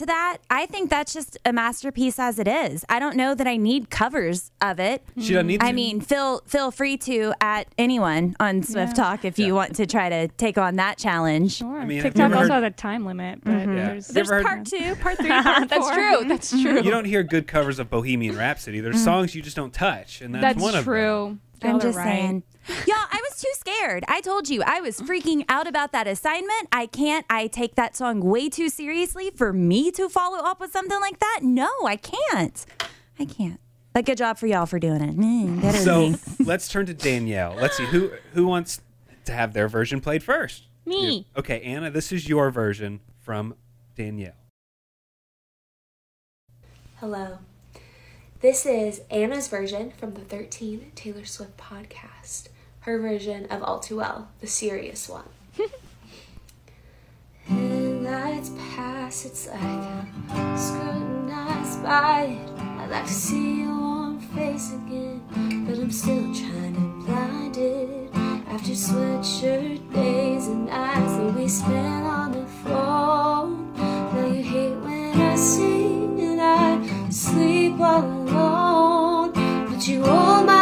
To 0.00 0.06
that, 0.06 0.38
I 0.50 0.66
think 0.66 0.90
that's 0.90 1.14
just 1.14 1.38
a 1.46 1.52
masterpiece 1.52 2.18
as 2.18 2.38
it 2.38 2.48
is. 2.48 2.84
I 2.88 2.98
don't 2.98 3.16
know 3.16 3.34
that 3.34 3.46
I 3.46 3.56
need 3.56 3.88
covers 3.90 4.50
of 4.60 4.78
it. 4.80 5.02
She 5.18 5.32
doesn't 5.32 5.46
need 5.46 5.62
I 5.62 5.68
to. 5.68 5.72
mean, 5.72 6.00
feel 6.00 6.42
feel 6.46 6.70
free 6.70 6.96
to 6.98 7.32
at 7.40 7.68
anyone 7.78 8.34
on 8.40 8.62
Swift 8.62 8.96
Yeah. 8.96 9.04
Talk 9.04 9.24
if 9.24 9.38
you 9.38 9.54
want 9.54 9.76
to 9.76 9.86
try 9.86 10.08
to 10.08 10.28
take 10.28 10.58
on 10.58 10.76
that 10.76 10.98
challenge. 10.98 11.52
Sure. 11.56 11.78
I 11.78 11.84
mean, 11.84 12.02
TikTok 12.02 12.32
also 12.32 12.54
heard- 12.54 12.62
has 12.64 12.64
a 12.64 12.70
time 12.70 13.06
limit, 13.06 13.40
but 13.44 13.52
Mhm. 13.52 13.76
Yeah. 13.76 13.86
there's, 13.88 14.06
Have 14.08 14.16
you 14.16 14.20
ever 14.22 14.34
heard- 14.34 14.44
part 14.46 14.64
two, 14.66 14.94
part 14.96 15.18
three, 15.20 15.28
part 15.28 15.68
That's 15.68 15.86
four. 15.86 15.94
true. 15.94 16.24
That's 16.26 16.50
true. 16.62 16.82
You 16.82 16.90
don't 16.90 17.04
hear 17.04 17.22
good 17.22 17.46
covers 17.46 17.78
of 17.78 17.88
Bohemian 17.90 18.36
Rhapsody. 18.36 18.80
There's 18.80 18.96
Mm. 18.96 19.04
songs 19.04 19.34
you 19.34 19.42
just 19.42 19.56
don't 19.56 19.72
touch, 19.72 20.20
and 20.20 20.34
that's, 20.34 20.42
That's 20.42 20.60
one 20.60 20.74
of 20.74 20.84
them. 20.84 20.94
That's 20.94 21.62
true. 21.62 21.70
I'm 21.70 21.80
just 21.80 21.98
right. 21.98 22.04
saying. 22.04 22.42
Y'all, 22.68 22.96
I 23.10 23.22
was 23.30 23.40
too 23.40 23.48
scared. 23.54 24.04
I 24.06 24.20
told 24.20 24.48
you, 24.48 24.62
I 24.64 24.80
was 24.80 25.00
freaking 25.00 25.44
out 25.48 25.66
about 25.66 25.92
that 25.92 26.06
assignment. 26.06 26.68
I 26.70 26.86
can't, 26.86 27.24
I 27.28 27.46
take 27.46 27.74
that 27.76 27.96
song 27.96 28.20
way 28.20 28.48
too 28.48 28.68
seriously 28.68 29.30
for 29.30 29.52
me 29.52 29.90
to 29.92 30.08
follow 30.08 30.38
up 30.38 30.60
with 30.60 30.70
something 30.72 31.00
like 31.00 31.18
that. 31.20 31.40
No, 31.42 31.68
I 31.84 31.96
can't. 31.96 32.64
I 33.18 33.24
can't. 33.24 33.58
But 33.92 34.04
good 34.04 34.18
job 34.18 34.38
for 34.38 34.46
y'all 34.46 34.66
for 34.66 34.78
doing 34.78 35.00
it. 35.00 35.16
Mm, 35.16 35.72
So 35.72 36.14
let's 36.44 36.68
turn 36.68 36.86
to 36.86 36.94
Danielle. 36.94 37.54
Let's 37.56 37.76
see 37.76 37.86
who 37.86 38.12
who 38.34 38.46
wants 38.46 38.80
to 39.24 39.32
have 39.32 39.52
their 39.52 39.66
version 39.68 40.00
played 40.00 40.22
first. 40.22 40.64
Me. 40.86 41.18
You. 41.18 41.24
Okay, 41.36 41.60
Anna, 41.62 41.90
this 41.90 42.12
is 42.12 42.28
your 42.28 42.50
version 42.50 43.00
from 43.18 43.54
Danielle. 43.96 44.34
Hello. 46.98 47.38
This 48.40 48.64
is 48.64 49.02
Anna's 49.10 49.48
version 49.48 49.90
from 49.90 50.14
the 50.14 50.22
13 50.22 50.92
Taylor 50.94 51.26
Swift 51.26 51.58
podcast. 51.58 52.48
Her 52.80 52.98
version 52.98 53.44
of 53.50 53.62
All 53.62 53.80
Too 53.80 53.98
Well, 53.98 54.30
the 54.40 54.46
serious 54.46 55.10
one. 55.10 55.28
Headlights 57.44 58.50
pass, 58.74 59.26
it's 59.26 59.46
like 59.46 59.60
I'm 59.60 60.56
scrutinized 60.56 61.82
by 61.82 62.22
it. 62.22 62.50
I'd 62.80 62.88
like 62.90 63.04
to 63.04 63.12
see 63.12 63.60
your 63.60 63.78
warm 63.78 64.18
face 64.18 64.72
again, 64.72 65.20
but 65.66 65.78
I'm 65.78 65.92
still 65.92 66.34
trying 66.34 66.74
to 66.76 67.04
blind 67.04 67.58
it. 67.58 68.10
After 68.48 68.72
sweatshirt 68.72 69.92
days 69.92 70.46
and 70.46 70.64
nights 70.64 71.12
that 71.12 71.34
we 71.34 71.46
spent 71.46 72.06
on 72.06 72.32
the 72.32 72.46
phone, 72.64 73.74
now 73.76 74.26
you 74.28 74.42
hate 74.42 74.76
when 74.76 75.20
I 75.20 75.32
I 75.32 76.09
sleep 77.12 77.80
all 77.80 78.02
alone. 78.02 79.32
But 79.68 79.86
you 79.88 80.04
hold 80.04 80.46
my 80.46 80.59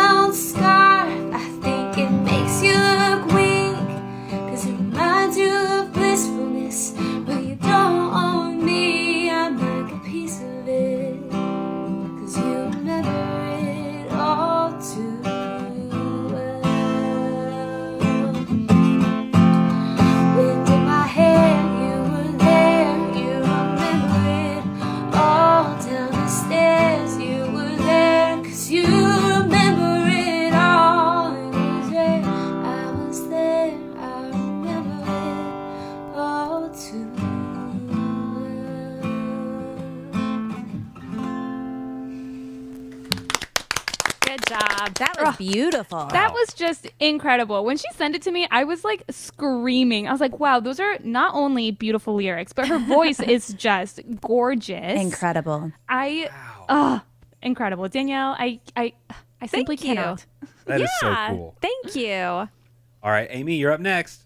beautiful. 45.39 46.07
That 46.07 46.33
was 46.33 46.53
just 46.53 46.89
incredible. 47.01 47.65
When 47.65 47.77
she 47.77 47.87
sent 47.95 48.15
it 48.15 48.23
to 48.23 48.31
me, 48.31 48.47
I 48.51 48.65
was 48.65 48.85
like 48.85 49.05
screaming. 49.11 50.09
I 50.09 50.13
was 50.13 50.21
like, 50.21 50.39
wow, 50.39 50.61
those 50.61 50.79
are 50.81 50.99
not 51.03 51.35
only 51.35 51.71
beautiful 51.71 52.15
lyrics, 52.15 52.53
but 52.53 52.69
her 52.69 52.79
voice 52.79 53.21
is 53.27 53.55
just 53.55 54.01
gorgeous. 54.21 55.01
Incredible. 55.01 55.73
I, 55.89 56.29
uh, 56.69 57.01
incredible. 57.41 57.89
Danielle, 57.89 58.37
I, 58.39 58.61
I, 58.77 58.93
I 59.41 59.47
simply 59.47 59.77
you. 59.77 59.95
cannot. 59.95 60.27
That 60.67 60.81
is 60.83 60.91
so 61.01 61.15
cool. 61.29 61.57
Thank 61.63 61.97
you. 61.97 62.15
All 62.15 63.11
right, 63.11 63.29
Amy, 63.31 63.57
you're 63.57 63.73
up 63.73 63.81
next. 63.81 64.25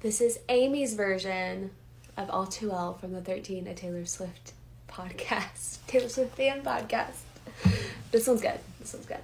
This 0.00 0.20
is 0.20 0.38
Amy's 0.48 0.94
version 0.94 1.70
of 2.16 2.28
All 2.30 2.46
Too 2.46 2.70
Well 2.70 2.94
from 2.94 3.12
the 3.12 3.20
13 3.20 3.66
A 3.66 3.74
Taylor 3.74 4.04
Swift 4.04 4.52
podcast, 4.88 5.78
Taylor 5.86 6.08
Swift 6.08 6.36
fan 6.36 6.62
podcast. 6.62 7.20
This 8.10 8.26
one's 8.26 8.42
good. 8.42 8.58
This 8.80 8.92
one's 8.92 9.06
good. 9.06 9.18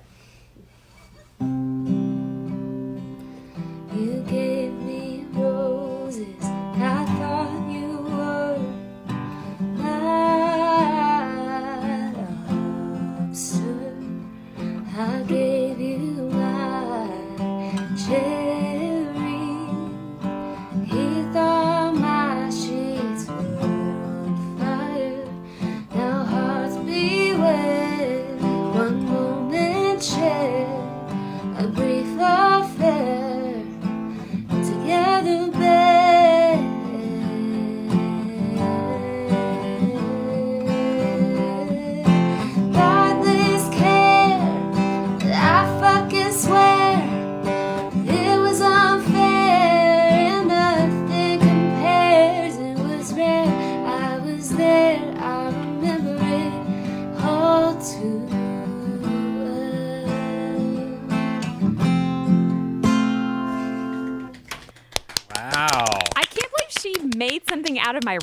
You 3.97 4.25
gave 4.29 4.73
me 4.73 5.27
roses. 5.33 6.43
I 6.43 7.05
thought 7.19 7.71
you 7.71 7.89
were. 8.09 8.61
I 14.97 15.23
gave 15.27 15.54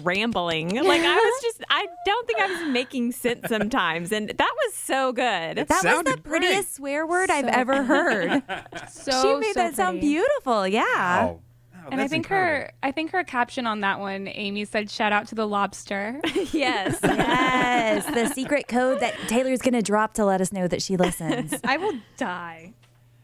rambling. 0.03 0.69
Like 0.69 1.01
I 1.01 1.15
was 1.15 1.41
just 1.41 1.63
I 1.69 1.87
don't 2.05 2.27
think 2.27 2.39
I 2.39 2.47
was 2.47 2.71
making 2.71 3.11
sense 3.11 3.47
sometimes 3.47 4.11
and 4.11 4.29
that 4.29 4.53
was 4.65 4.73
so 4.73 5.11
good. 5.11 5.57
that 5.57 5.69
was 5.69 6.03
the 6.03 6.21
prettiest 6.21 6.75
swear 6.75 7.05
word 7.05 7.29
I've 7.29 7.47
ever 7.47 7.83
heard. 7.83 8.43
So 8.89 9.21
she 9.21 9.35
made 9.35 9.53
so 9.53 9.59
that 9.61 9.75
sound 9.75 10.01
beautiful. 10.01 10.67
Yeah. 10.67 11.29
Oh, 11.31 11.39
and 11.91 11.99
I 11.99 12.07
think 12.07 12.27
her, 12.27 12.71
I 12.83 12.91
think 12.91 13.11
her 13.11 13.23
caption 13.23 13.65
on 13.65 13.81
that 13.81 13.99
one, 13.99 14.27
Amy 14.27 14.65
said, 14.65 14.89
"Shout 14.89 15.11
out 15.11 15.27
to 15.27 15.35
the 15.35 15.47
lobster." 15.47 16.19
yes, 16.51 16.99
yes, 17.01 18.05
the 18.05 18.33
secret 18.33 18.67
code 18.67 18.99
that 18.99 19.15
Taylor's 19.27 19.61
gonna 19.61 19.81
drop 19.81 20.13
to 20.15 20.25
let 20.25 20.41
us 20.41 20.51
know 20.51 20.67
that 20.67 20.81
she 20.81 20.97
listens. 20.97 21.55
I 21.63 21.77
will 21.77 21.93
die. 22.17 22.73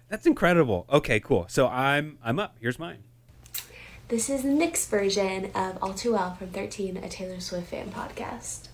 That's 0.09 0.25
incredible. 0.25 0.85
Okay, 0.89 1.19
cool. 1.19 1.45
So 1.49 1.67
I'm 1.67 2.17
I'm 2.23 2.39
up. 2.39 2.55
Here's 2.59 2.79
mine. 2.79 3.03
This 4.09 4.29
is 4.29 4.45
Nick's 4.45 4.85
version 4.85 5.51
of 5.53 5.77
All 5.81 5.93
Too 5.93 6.13
Well 6.13 6.33
from 6.35 6.47
13, 6.51 6.95
a 6.95 7.09
Taylor 7.09 7.41
Swift 7.41 7.67
fan 7.67 7.91
podcast. 7.91 8.69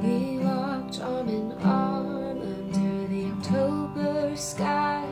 We 0.00 0.38
walked 0.44 1.00
arm 1.00 1.28
in 1.28 1.50
arm 1.64 2.40
under 2.40 3.08
the 3.08 3.32
October 3.32 4.36
sky. 4.36 5.04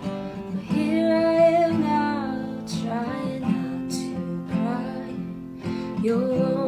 But 0.00 0.62
here 0.62 1.14
I 1.14 1.34
am 1.66 1.82
now, 1.82 2.64
trying 2.80 3.42
not 3.42 3.90
to 3.90 4.46
cry. 4.50 6.02
Your 6.02 6.67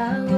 I 0.00 0.29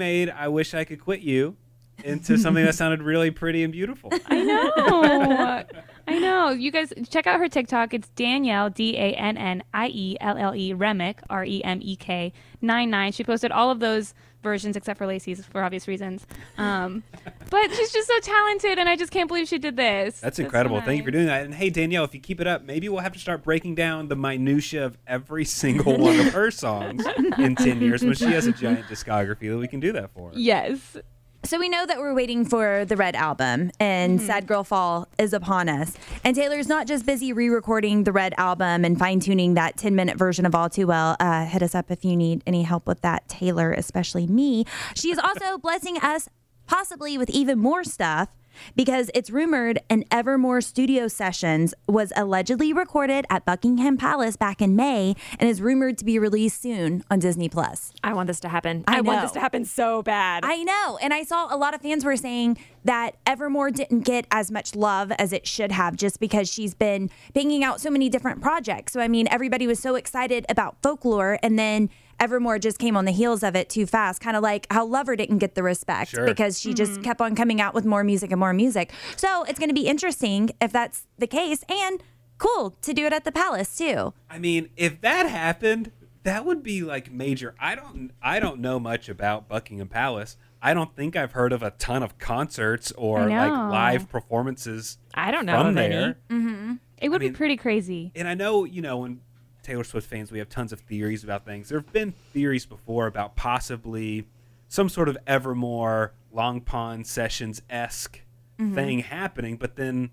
made 0.00 0.30
"I 0.30 0.48
Wish 0.48 0.74
I 0.74 0.82
Could 0.84 1.00
Quit 1.00 1.20
You" 1.20 1.56
into 2.02 2.38
something 2.38 2.64
that 2.64 2.74
sounded 2.82 3.02
really 3.02 3.30
pretty 3.30 3.62
and 3.62 3.72
beautiful. 3.72 4.10
I 4.26 4.42
know. 4.42 5.64
I 6.08 6.18
know. 6.18 6.50
You 6.50 6.72
guys 6.72 6.92
check 7.08 7.26
out 7.26 7.38
her 7.38 7.48
TikTok. 7.48 7.94
It's 7.94 8.08
Danielle 8.16 8.70
D 8.70 8.96
A 8.96 9.12
N 9.12 9.36
N 9.36 9.62
I 9.72 9.88
E 9.88 10.16
L 10.20 10.36
L 10.36 10.56
E 10.56 10.72
Remick 10.72 11.20
R 11.28 11.44
E 11.44 11.62
M 11.62 11.78
E 11.82 11.94
K 11.94 12.32
nine 12.60 12.90
nine. 12.90 13.12
She 13.12 13.22
posted 13.22 13.52
all 13.52 13.70
of 13.70 13.78
those 13.78 14.14
versions 14.42 14.76
except 14.76 14.98
for 14.98 15.06
Lacey's 15.06 15.44
for 15.44 15.62
obvious 15.62 15.86
reasons. 15.88 16.26
Um, 16.58 17.02
but 17.50 17.70
she's 17.72 17.92
just 17.92 18.08
so 18.08 18.20
talented, 18.20 18.78
and 18.78 18.88
I 18.88 18.96
just 18.96 19.12
can't 19.12 19.28
believe 19.28 19.48
she 19.48 19.58
did 19.58 19.76
this. 19.76 20.20
That's 20.20 20.36
so 20.36 20.44
incredible. 20.44 20.80
Thank 20.80 20.98
you 20.98 21.04
for 21.04 21.10
doing 21.10 21.26
that. 21.26 21.44
And 21.44 21.54
hey, 21.54 21.70
Danielle, 21.70 22.04
if 22.04 22.14
you 22.14 22.20
keep 22.20 22.40
it 22.40 22.46
up, 22.46 22.62
maybe 22.62 22.88
we'll 22.88 23.00
have 23.00 23.12
to 23.12 23.18
start 23.18 23.42
breaking 23.42 23.74
down 23.74 24.08
the 24.08 24.16
minutia 24.16 24.84
of 24.84 24.98
every 25.06 25.44
single 25.44 25.98
one 25.98 26.18
of 26.18 26.26
her 26.32 26.50
songs 26.50 27.04
in 27.38 27.56
10 27.56 27.80
years 27.80 28.02
when 28.02 28.14
she 28.14 28.26
has 28.26 28.46
a 28.46 28.52
giant 28.52 28.86
discography 28.86 29.50
that 29.50 29.58
we 29.58 29.68
can 29.68 29.80
do 29.80 29.92
that 29.92 30.10
for. 30.10 30.30
Yes. 30.34 30.96
So 31.42 31.58
we 31.58 31.68
know 31.70 31.86
that 31.86 31.98
we're 31.98 32.14
waiting 32.14 32.44
for 32.44 32.84
the 32.84 32.96
Red 32.96 33.16
album, 33.16 33.70
and 33.80 34.18
Mm-hmm. 34.18 34.26
Sad 34.26 34.46
Girl 34.46 34.62
Fall 34.62 35.08
is 35.18 35.32
upon 35.32 35.68
us. 35.68 35.94
And 36.22 36.36
Taylor's 36.36 36.68
not 36.68 36.86
just 36.86 37.06
busy 37.06 37.32
re-recording 37.32 38.04
the 38.04 38.12
Red 38.12 38.34
album 38.36 38.84
and 38.84 38.98
fine-tuning 38.98 39.54
that 39.54 39.76
10-minute 39.76 40.18
version 40.18 40.44
of 40.44 40.54
All 40.54 40.68
Too 40.68 40.86
Well. 40.86 41.16
Uh, 41.18 41.46
hit 41.46 41.62
us 41.62 41.74
up 41.74 41.90
if 41.90 42.04
you 42.04 42.14
need 42.16 42.42
any 42.46 42.62
help 42.62 42.86
with 42.86 43.00
that, 43.00 43.26
Taylor, 43.28 43.72
especially 43.72 44.26
me. 44.26 44.64
She 44.94 45.10
is 45.10 45.18
also 45.18 45.56
blessing 45.62 45.96
us 45.98 46.28
possibly 46.66 47.16
with 47.18 47.30
even 47.30 47.58
more 47.58 47.84
stuff 47.84 48.28
because 48.76 49.10
it's 49.14 49.30
rumored 49.30 49.80
an 49.90 50.04
Evermore 50.10 50.60
studio 50.60 51.08
sessions 51.08 51.74
was 51.86 52.12
allegedly 52.16 52.72
recorded 52.72 53.24
at 53.30 53.44
Buckingham 53.44 53.96
Palace 53.96 54.36
back 54.36 54.62
in 54.62 54.76
May 54.76 55.16
and 55.38 55.48
is 55.48 55.60
rumored 55.60 55.98
to 55.98 56.04
be 56.04 56.18
released 56.18 56.62
soon 56.62 57.02
on 57.10 57.18
Disney 57.18 57.48
Plus. 57.48 57.92
I 58.04 58.12
want 58.12 58.28
this 58.28 58.40
to 58.40 58.48
happen. 58.48 58.84
I 58.86 58.98
I, 58.98 59.02
want 59.02 59.22
this 59.22 59.32
to 59.32 59.40
happen 59.40 59.64
so 59.64 60.02
bad. 60.02 60.44
I 60.44 60.62
know. 60.62 60.98
And 61.00 61.12
I 61.14 61.24
saw 61.24 61.52
a 61.52 61.56
lot 61.56 61.74
of 61.74 61.80
fans 61.80 62.04
were 62.04 62.16
saying 62.16 62.58
that 62.84 63.16
Evermore 63.26 63.70
didn't 63.70 64.00
get 64.00 64.26
as 64.30 64.50
much 64.50 64.74
love 64.74 65.10
as 65.12 65.32
it 65.32 65.46
should 65.46 65.72
have 65.72 65.96
just 65.96 66.20
because 66.20 66.48
she's 66.48 66.74
been 66.74 67.10
banging 67.32 67.64
out 67.64 67.80
so 67.80 67.90
many 67.90 68.08
different 68.08 68.40
projects. 68.40 68.92
So, 68.92 69.00
I 69.00 69.08
mean, 69.08 69.26
everybody 69.30 69.66
was 69.66 69.80
so 69.80 69.94
excited 69.94 70.46
about 70.48 70.76
folklore 70.82 71.38
and 71.42 71.58
then 71.58 71.90
Evermore 72.20 72.58
just 72.58 72.78
came 72.78 72.96
on 72.96 73.06
the 73.06 73.12
heels 73.12 73.42
of 73.42 73.56
it 73.56 73.68
too 73.70 73.86
fast, 73.86 74.20
kind 74.20 74.36
of 74.36 74.42
like 74.42 74.66
how 74.70 74.84
Lover 74.84 75.16
didn't 75.16 75.38
get 75.38 75.54
the 75.54 75.62
respect 75.62 76.10
Sure. 76.10 76.26
because 76.26 76.60
she 76.60 76.74
just 76.74 77.02
kept 77.02 77.20
on 77.20 77.34
coming 77.34 77.60
out 77.60 77.74
with 77.74 77.84
more 77.86 78.04
music 78.04 78.30
and 78.30 78.38
more 78.38 78.52
music. 78.52 78.92
So, 79.16 79.44
it's 79.44 79.58
going 79.58 79.70
to 79.70 79.74
be 79.74 79.86
interesting 79.86 80.50
if 80.60 80.70
that's 80.70 81.06
the 81.18 81.26
case 81.26 81.64
and 81.68 82.02
cool 82.38 82.76
to 82.82 82.92
do 82.92 83.06
it 83.06 83.12
at 83.12 83.24
the 83.24 83.32
Palace 83.32 83.76
too. 83.76 84.12
I 84.28 84.38
mean, 84.38 84.68
if 84.76 85.00
that 85.00 85.26
happened, 85.28 85.92
that 86.22 86.44
would 86.44 86.62
be 86.62 86.82
like 86.82 87.10
major. 87.10 87.54
I 87.58 87.74
don't 87.74 88.10
I 88.22 88.40
don't 88.40 88.60
know 88.60 88.78
much 88.78 89.08
about 89.08 89.48
Buckingham 89.48 89.88
Palace. 89.88 90.36
I 90.62 90.74
don't 90.74 90.94
think 90.94 91.16
I've 91.16 91.32
heard 91.32 91.52
of 91.54 91.62
a 91.62 91.70
ton 91.70 92.02
of 92.02 92.18
concerts 92.18 92.92
or 92.92 93.20
like 93.26 93.50
live 93.50 94.10
performances. 94.10 94.98
I 95.14 95.30
don't 95.30 95.46
know 95.46 95.56
from 95.58 95.68
of 95.68 95.74
there. 95.76 96.18
Mm-hmm. 96.28 96.74
It 96.98 97.08
would 97.08 97.20
be 97.20 97.30
pretty 97.30 97.56
crazy. 97.56 98.12
And 98.14 98.28
I 98.28 98.34
know, 98.34 98.64
you 98.64 98.82
know, 98.82 98.98
when 98.98 99.20
Taylor 99.62 99.84
Swift 99.84 100.08
fans, 100.08 100.30
we 100.32 100.38
have 100.38 100.48
tons 100.48 100.72
of 100.72 100.80
theories 100.80 101.24
about 101.24 101.44
things. 101.44 101.68
There 101.68 101.78
have 101.78 101.92
been 101.92 102.12
theories 102.32 102.66
before 102.66 103.06
about 103.06 103.36
possibly 103.36 104.26
some 104.68 104.88
sort 104.88 105.08
of 105.08 105.16
Evermore 105.26 106.12
Long 106.32 106.60
Pond 106.60 107.06
Sessions 107.06 107.60
esque 107.68 108.20
Mhm. 108.58 108.74
thing 108.74 108.98
happening, 109.00 109.56
but 109.56 109.76
then 109.76 110.10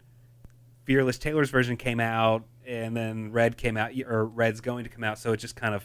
Fearless 0.86 1.18
Taylor's 1.18 1.50
version 1.50 1.76
came 1.76 2.00
out, 2.00 2.46
and 2.66 2.96
then 2.96 3.32
Red 3.32 3.58
came 3.58 3.76
out, 3.76 3.92
or 4.06 4.26
Red's 4.26 4.62
going 4.62 4.86
to 4.86 4.90
come 4.90 5.04
out. 5.04 5.20
So 5.20 5.34
it 5.34 5.38
just 5.38 5.56
kind 5.58 5.76
of, 5.76 5.84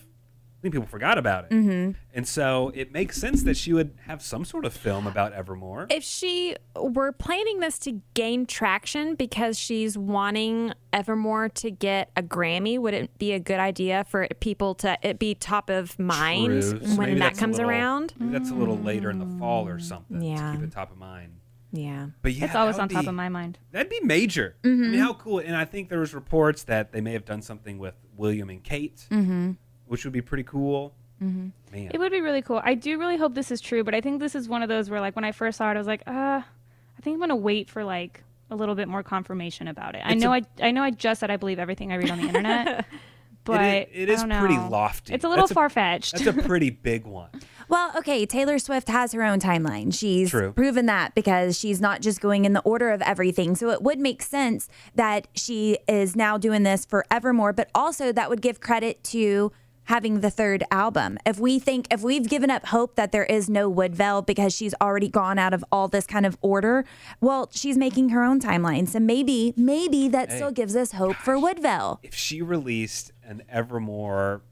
I 0.62 0.66
think 0.70 0.74
people 0.74 0.86
forgot 0.86 1.18
about 1.18 1.46
it. 1.46 1.50
Mhm. 1.50 1.96
And 2.14 2.28
so 2.28 2.70
it 2.72 2.92
makes 2.92 3.16
sense 3.20 3.42
that 3.42 3.56
she 3.56 3.72
would 3.72 3.94
have 4.06 4.22
some 4.22 4.44
sort 4.44 4.64
of 4.64 4.72
film 4.72 5.08
about 5.08 5.32
Evermore. 5.32 5.88
If 5.90 6.04
she 6.04 6.54
were 6.76 7.10
planning 7.10 7.58
this 7.58 7.80
to 7.80 8.00
gain 8.14 8.46
traction 8.46 9.16
because 9.16 9.58
she's 9.58 9.98
wanting 9.98 10.72
Evermore 10.92 11.48
to 11.48 11.70
get 11.72 12.10
a 12.16 12.22
Grammy, 12.22 12.78
would 12.78 12.94
it 12.94 13.18
be 13.18 13.32
a 13.32 13.40
good 13.40 13.58
idea 13.58 14.04
for 14.08 14.28
people 14.38 14.76
to 14.76 14.96
it 15.02 15.18
be 15.18 15.34
top 15.34 15.68
of 15.68 15.98
mind 15.98 16.62
True. 16.62 16.78
When 16.96 17.08
maybe 17.08 17.18
that 17.18 17.36
comes 17.36 17.56
little- 17.56 17.68
around? 17.68 18.14
Maybe 18.20 18.30
that's 18.30 18.50
a 18.52 18.54
little 18.54 18.78
later 18.78 19.10
in 19.10 19.18
the 19.18 19.38
fall 19.40 19.66
or 19.66 19.80
something. 19.80 20.22
Yeah. 20.22 20.52
To 20.52 20.58
keep 20.58 20.64
it 20.68 20.70
top 20.70 20.92
of 20.92 20.96
mind. 20.98 21.32
Yeah. 21.72 22.08
But 22.22 22.34
yeah, 22.34 22.44
it's 22.44 22.54
always 22.54 22.78
on 22.78 22.86
would 22.86 22.94
top 22.94 23.06
of 23.08 23.14
my 23.14 23.30
mind. 23.30 23.58
That'd 23.72 23.90
be 23.90 23.98
major. 24.04 24.54
I 24.62 24.68
Mm-hmm. 24.68 24.90
mean, 24.92 25.00
how 25.00 25.14
cool! 25.14 25.38
And 25.40 25.56
I 25.56 25.64
think 25.64 25.88
there 25.88 26.00
was 26.00 26.14
reports 26.14 26.62
that 26.64 26.92
they 26.92 27.00
may 27.00 27.14
have 27.14 27.24
done 27.24 27.40
something 27.42 27.78
with 27.78 27.94
William 28.14 28.50
and 28.50 28.62
Kate, 28.62 29.06
Mhm. 29.10 29.56
Which 29.92 30.04
would 30.04 30.12
be 30.14 30.22
pretty 30.22 30.42
cool. 30.44 30.94
Mm-hmm. 31.22 31.48
Man, 31.70 31.90
It 31.92 31.98
would 31.98 32.10
be 32.10 32.22
really 32.22 32.40
cool. 32.40 32.62
I 32.64 32.72
do 32.74 32.98
really 32.98 33.18
hope 33.18 33.34
this 33.34 33.50
is 33.50 33.60
true, 33.60 33.84
but 33.84 33.94
I 33.94 34.00
think 34.00 34.20
this 34.20 34.34
is 34.34 34.48
one 34.48 34.62
of 34.62 34.70
those 34.70 34.88
where, 34.88 35.00
like, 35.02 35.14
when 35.14 35.24
I 35.24 35.32
first 35.32 35.58
saw 35.58 35.70
it, 35.70 35.74
I 35.74 35.78
was 35.78 35.86
like, 35.86 36.02
uh, 36.06 36.40
I 36.40 37.00
think 37.02 37.14
I'm 37.14 37.20
gonna 37.20 37.36
wait 37.36 37.68
for 37.68 37.84
like 37.84 38.24
a 38.50 38.56
little 38.56 38.74
bit 38.74 38.88
more 38.88 39.02
confirmation 39.02 39.68
about 39.68 39.94
it. 39.94 40.00
I 40.02 40.14
know 40.14 40.32
a- 40.32 40.36
I 40.36 40.68
I 40.68 40.70
know 40.70 40.82
I 40.82 40.90
just 40.92 41.20
said 41.20 41.30
I 41.30 41.36
believe 41.36 41.58
everything 41.58 41.92
I 41.92 41.96
read 41.96 42.10
on 42.10 42.18
the 42.22 42.26
internet, 42.26 42.86
but 43.44 43.88
it 43.92 44.08
is, 44.08 44.22
it 44.22 44.24
I 44.24 44.28
don't 44.28 44.46
pretty 44.46 44.56
lofty. 44.58 45.12
It's 45.12 45.24
a 45.24 45.28
little 45.28 45.46
far 45.46 45.68
fetched. 45.68 46.12
That's 46.12 46.26
a 46.26 46.32
pretty 46.48 46.70
big 46.70 47.04
one. 47.04 47.28
Well, 47.68 47.92
okay, 47.98 48.24
Taylor 48.26 48.58
Swift 48.58 48.88
has 48.88 49.12
her 49.12 49.22
own 49.22 49.40
timeline. 49.40 49.94
She's 49.94 50.30
True. 50.30 50.52
proven 50.52 50.86
that 50.86 51.14
because 51.14 51.58
she's 51.58 51.80
not 51.82 52.00
just 52.00 52.20
going 52.20 52.44
in 52.46 52.54
the 52.54 52.60
order 52.60 52.90
of 52.90 53.02
everything. 53.02 53.56
So 53.56 53.70
it 53.70 53.82
would 53.82 53.98
make 53.98 54.22
sense 54.22 54.68
that 54.94 55.28
she 55.34 55.78
is 55.86 56.16
now 56.16 56.36
doing 56.38 56.62
this 56.62 56.84
forevermore, 56.84 57.52
but 57.52 57.70
also 57.74 58.12
that 58.12 58.28
would 58.30 58.42
give 58.42 58.60
credit 58.60 59.02
to 59.04 59.52
having 59.84 60.20
the 60.20 60.30
third 60.30 60.64
album. 60.70 61.18
If 61.26 61.38
we 61.38 61.58
think 61.58 61.86
if 61.90 62.02
we've 62.02 62.28
given 62.28 62.50
up 62.50 62.66
hope 62.66 62.96
that 62.96 63.12
there 63.12 63.24
is 63.24 63.48
no 63.50 63.68
Woodvale 63.68 64.22
because 64.22 64.54
she's 64.54 64.74
already 64.80 65.08
gone 65.08 65.38
out 65.38 65.52
of 65.54 65.64
all 65.72 65.88
this 65.88 66.06
kind 66.06 66.24
of 66.26 66.36
order, 66.40 66.84
well, 67.20 67.48
she's 67.52 67.76
making 67.76 68.10
her 68.10 68.22
own 68.22 68.40
timeline. 68.40 68.88
So 68.88 69.00
maybe 69.00 69.52
maybe 69.56 70.08
that 70.08 70.30
Hey. 70.30 70.36
still 70.36 70.50
gives 70.52 70.76
us 70.76 70.92
hope 70.92 71.16
for 71.16 71.38
Woodvale. 71.38 72.00
If 72.02 72.14
she 72.14 72.40
released 72.42 73.12
an 73.24 73.42
Evermore 73.48 74.42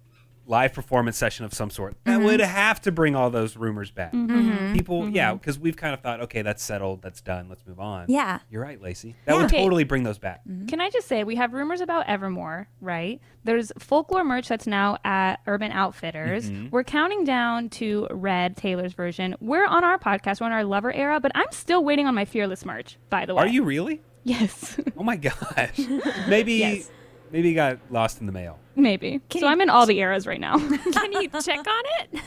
live 0.51 0.73
performance 0.75 1.17
session 1.17 1.45
of 1.45 1.55
some 1.55 1.71
sort, 1.71 1.97
that 2.05 2.19
Mhm. 2.21 2.25
would 2.25 2.41
have 2.41 2.81
to 2.83 2.91
bring 2.93 3.15
all 3.15 3.31
those 3.31 3.57
rumors 3.57 3.91
back. 3.91 4.13
Mhm. 4.13 4.75
People, 4.75 5.09
yeah, 5.09 5.29
Mm-hmm. 5.29 5.37
because 5.39 5.59
we've 5.59 5.77
kind 5.77 5.95
of 5.95 6.01
thought, 6.01 6.21
okay, 6.23 6.43
that's 6.43 6.63
settled, 6.63 7.01
that's 7.03 7.21
done, 7.21 7.49
let's 7.49 7.65
move 7.67 7.79
on. 7.81 8.07
Yeah. 8.09 8.41
you're 8.51 8.61
right, 8.63 8.83
Lacey. 8.83 9.15
That 9.27 9.33
Yeah. 9.35 9.39
would 9.43 9.47
Okay. 9.47 9.63
totally 9.63 9.85
bring 9.85 10.03
those 10.03 10.19
back. 10.19 10.41
Can 10.69 10.81
I 10.81 10.91
just 10.91 11.07
say 11.07 11.23
we 11.25 11.37
have 11.37 11.53
rumors 11.55 11.81
about 11.81 12.09
Evermore, 12.09 12.67
right? 12.81 13.21
There's 13.45 13.71
folklore 13.79 14.25
merch 14.25 14.49
that's 14.49 14.67
now 14.67 14.99
at 15.05 15.37
Urban 15.47 15.71
Outfitters. 15.73 16.51
Mhm. 16.51 16.71
We're 16.73 16.85
counting 16.85 17.25
down 17.25 17.69
to 17.71 18.09
Red 18.11 18.57
Taylor's 18.57 18.93
version. 18.93 19.37
We're 19.41 19.67
on 19.67 19.85
our 19.85 19.99
podcast, 19.99 20.41
we're 20.41 20.47
on 20.47 20.53
our 20.53 20.65
lover 20.65 20.93
era, 20.93 21.21
but 21.21 21.31
I'm 21.35 21.51
still 21.53 21.85
waiting 21.85 22.07
on 22.07 22.15
my 22.15 22.25
Fearless 22.25 22.65
merch. 22.67 22.99
By 23.09 23.25
the 23.25 23.35
way, 23.35 23.43
Are 23.45 23.49
you 23.49 23.63
really? 23.63 24.01
Yes. 24.25 24.79
Oh 24.99 25.03
my 25.03 25.17
gosh. 25.17 25.79
Maybe, 26.29 26.55
Yes. 26.55 26.91
maybe 27.33 27.51
it 27.53 27.55
got 27.55 27.79
lost 27.91 28.21
in 28.21 28.27
the 28.27 28.33
mail. 28.33 28.59
Maybe. 28.81 29.21
Can 29.29 29.41
so 29.41 29.47
you- 29.47 29.53
I'm 29.53 29.61
in 29.61 29.69
all 29.71 29.85
the 29.87 29.99
eras 29.99 30.27
right 30.27 30.41
now. 30.41 30.57
Can 30.93 31.13
you 31.13 31.29
check 31.43 31.59
on 31.59 31.83
it? 32.01 32.21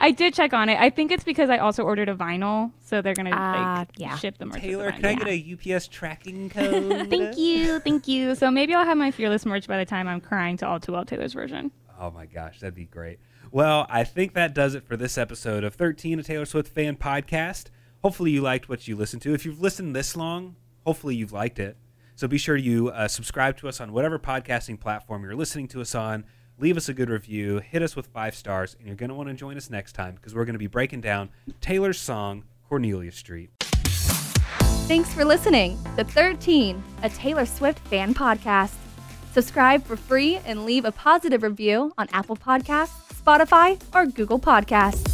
I 0.00 0.10
did 0.10 0.34
check 0.34 0.52
on 0.52 0.68
it. 0.68 0.78
I 0.78 0.90
think 0.90 1.10
it's 1.12 1.24
because 1.24 1.48
I 1.50 1.58
also 1.58 1.82
ordered 1.82 2.08
a 2.08 2.14
vinyl, 2.14 2.72
so 2.84 3.00
they're 3.00 3.14
gonna 3.14 3.30
Ah, 3.32 3.76
like 3.80 3.88
yeah. 3.96 4.16
ship 4.16 4.38
the 4.38 4.44
merch. 4.46 4.54
with 4.54 4.62
the 4.62 4.68
Taylor, 4.68 4.92
can 4.92 5.04
I 5.06 5.14
get 5.14 5.28
a 5.28 5.74
UPS 5.74 5.88
tracking 5.88 6.50
code? 6.50 7.08
Thank 7.10 7.38
you, 7.38 7.78
thank 7.80 8.06
you. 8.08 8.34
So 8.34 8.50
maybe 8.50 8.74
I'll 8.74 8.84
have 8.84 8.98
my 8.98 9.10
Fearless 9.10 9.46
merch 9.46 9.66
by 9.66 9.78
the 9.78 9.84
time 9.86 10.06
I'm 10.08 10.20
crying 10.20 10.56
to 10.58 10.66
All 10.66 10.78
Too 10.80 10.92
Well 10.92 11.04
Taylor's 11.04 11.32
version. 11.32 11.70
Oh 11.98 12.10
my 12.10 12.26
gosh, 12.26 12.60
that'd 12.60 12.74
be 12.74 12.84
great. 12.86 13.18
Well, 13.50 13.86
I 13.88 14.02
think 14.04 14.34
that 14.34 14.52
does 14.52 14.74
it 14.74 14.84
for 14.84 14.96
this 14.96 15.16
episode 15.16 15.62
of 15.64 15.74
13, 15.74 16.18
a 16.18 16.22
Taylor 16.24 16.44
Swift 16.44 16.68
fan 16.74 16.96
podcast. 16.96 17.66
Hopefully, 18.02 18.32
you 18.32 18.42
liked 18.42 18.68
what 18.68 18.86
you 18.88 18.96
listened 18.96 19.22
to. 19.22 19.32
If 19.32 19.46
you've 19.46 19.60
listened 19.60 19.94
this 19.94 20.16
long, 20.16 20.56
hopefully 20.84 21.14
you've 21.14 21.32
liked 21.32 21.58
it. 21.60 21.76
So 22.16 22.28
be 22.28 22.38
sure 22.38 22.56
you 22.56 22.88
uh, 22.88 23.08
subscribe 23.08 23.56
to 23.58 23.68
us 23.68 23.80
on 23.80 23.92
whatever 23.92 24.18
podcasting 24.18 24.78
platform 24.78 25.22
you're 25.24 25.34
listening 25.34 25.68
to 25.68 25.80
us 25.80 25.94
on. 25.94 26.24
Leave 26.58 26.76
us 26.76 26.88
a 26.88 26.94
good 26.94 27.10
review, 27.10 27.58
hit 27.58 27.82
us 27.82 27.96
with 27.96 28.06
five 28.06 28.34
stars, 28.34 28.76
and 28.78 28.86
you're 28.86 28.94
going 28.94 29.08
to 29.08 29.14
want 29.14 29.28
to 29.28 29.34
join 29.34 29.56
us 29.56 29.70
next 29.70 29.92
time 29.92 30.14
because 30.14 30.34
we're 30.34 30.44
going 30.44 30.54
to 30.54 30.58
be 30.58 30.68
breaking 30.68 31.00
down 31.00 31.28
Taylor's 31.60 31.98
song, 31.98 32.44
Cornelia 32.68 33.10
Street. 33.10 33.50
Thanks 34.86 35.12
for 35.12 35.24
listening 35.24 35.78
to 35.96 36.04
13, 36.04 36.82
a 37.02 37.08
Taylor 37.08 37.46
Swift 37.46 37.80
fan 37.88 38.14
podcast. 38.14 38.74
Subscribe 39.32 39.82
for 39.84 39.96
free 39.96 40.36
and 40.46 40.64
leave 40.64 40.84
a 40.84 40.92
positive 40.92 41.42
review 41.42 41.92
on 41.98 42.06
Apple 42.12 42.36
Podcasts, 42.36 42.92
Spotify, 43.12 43.80
or 43.92 44.06
Google 44.06 44.38
Podcasts. 44.38 45.13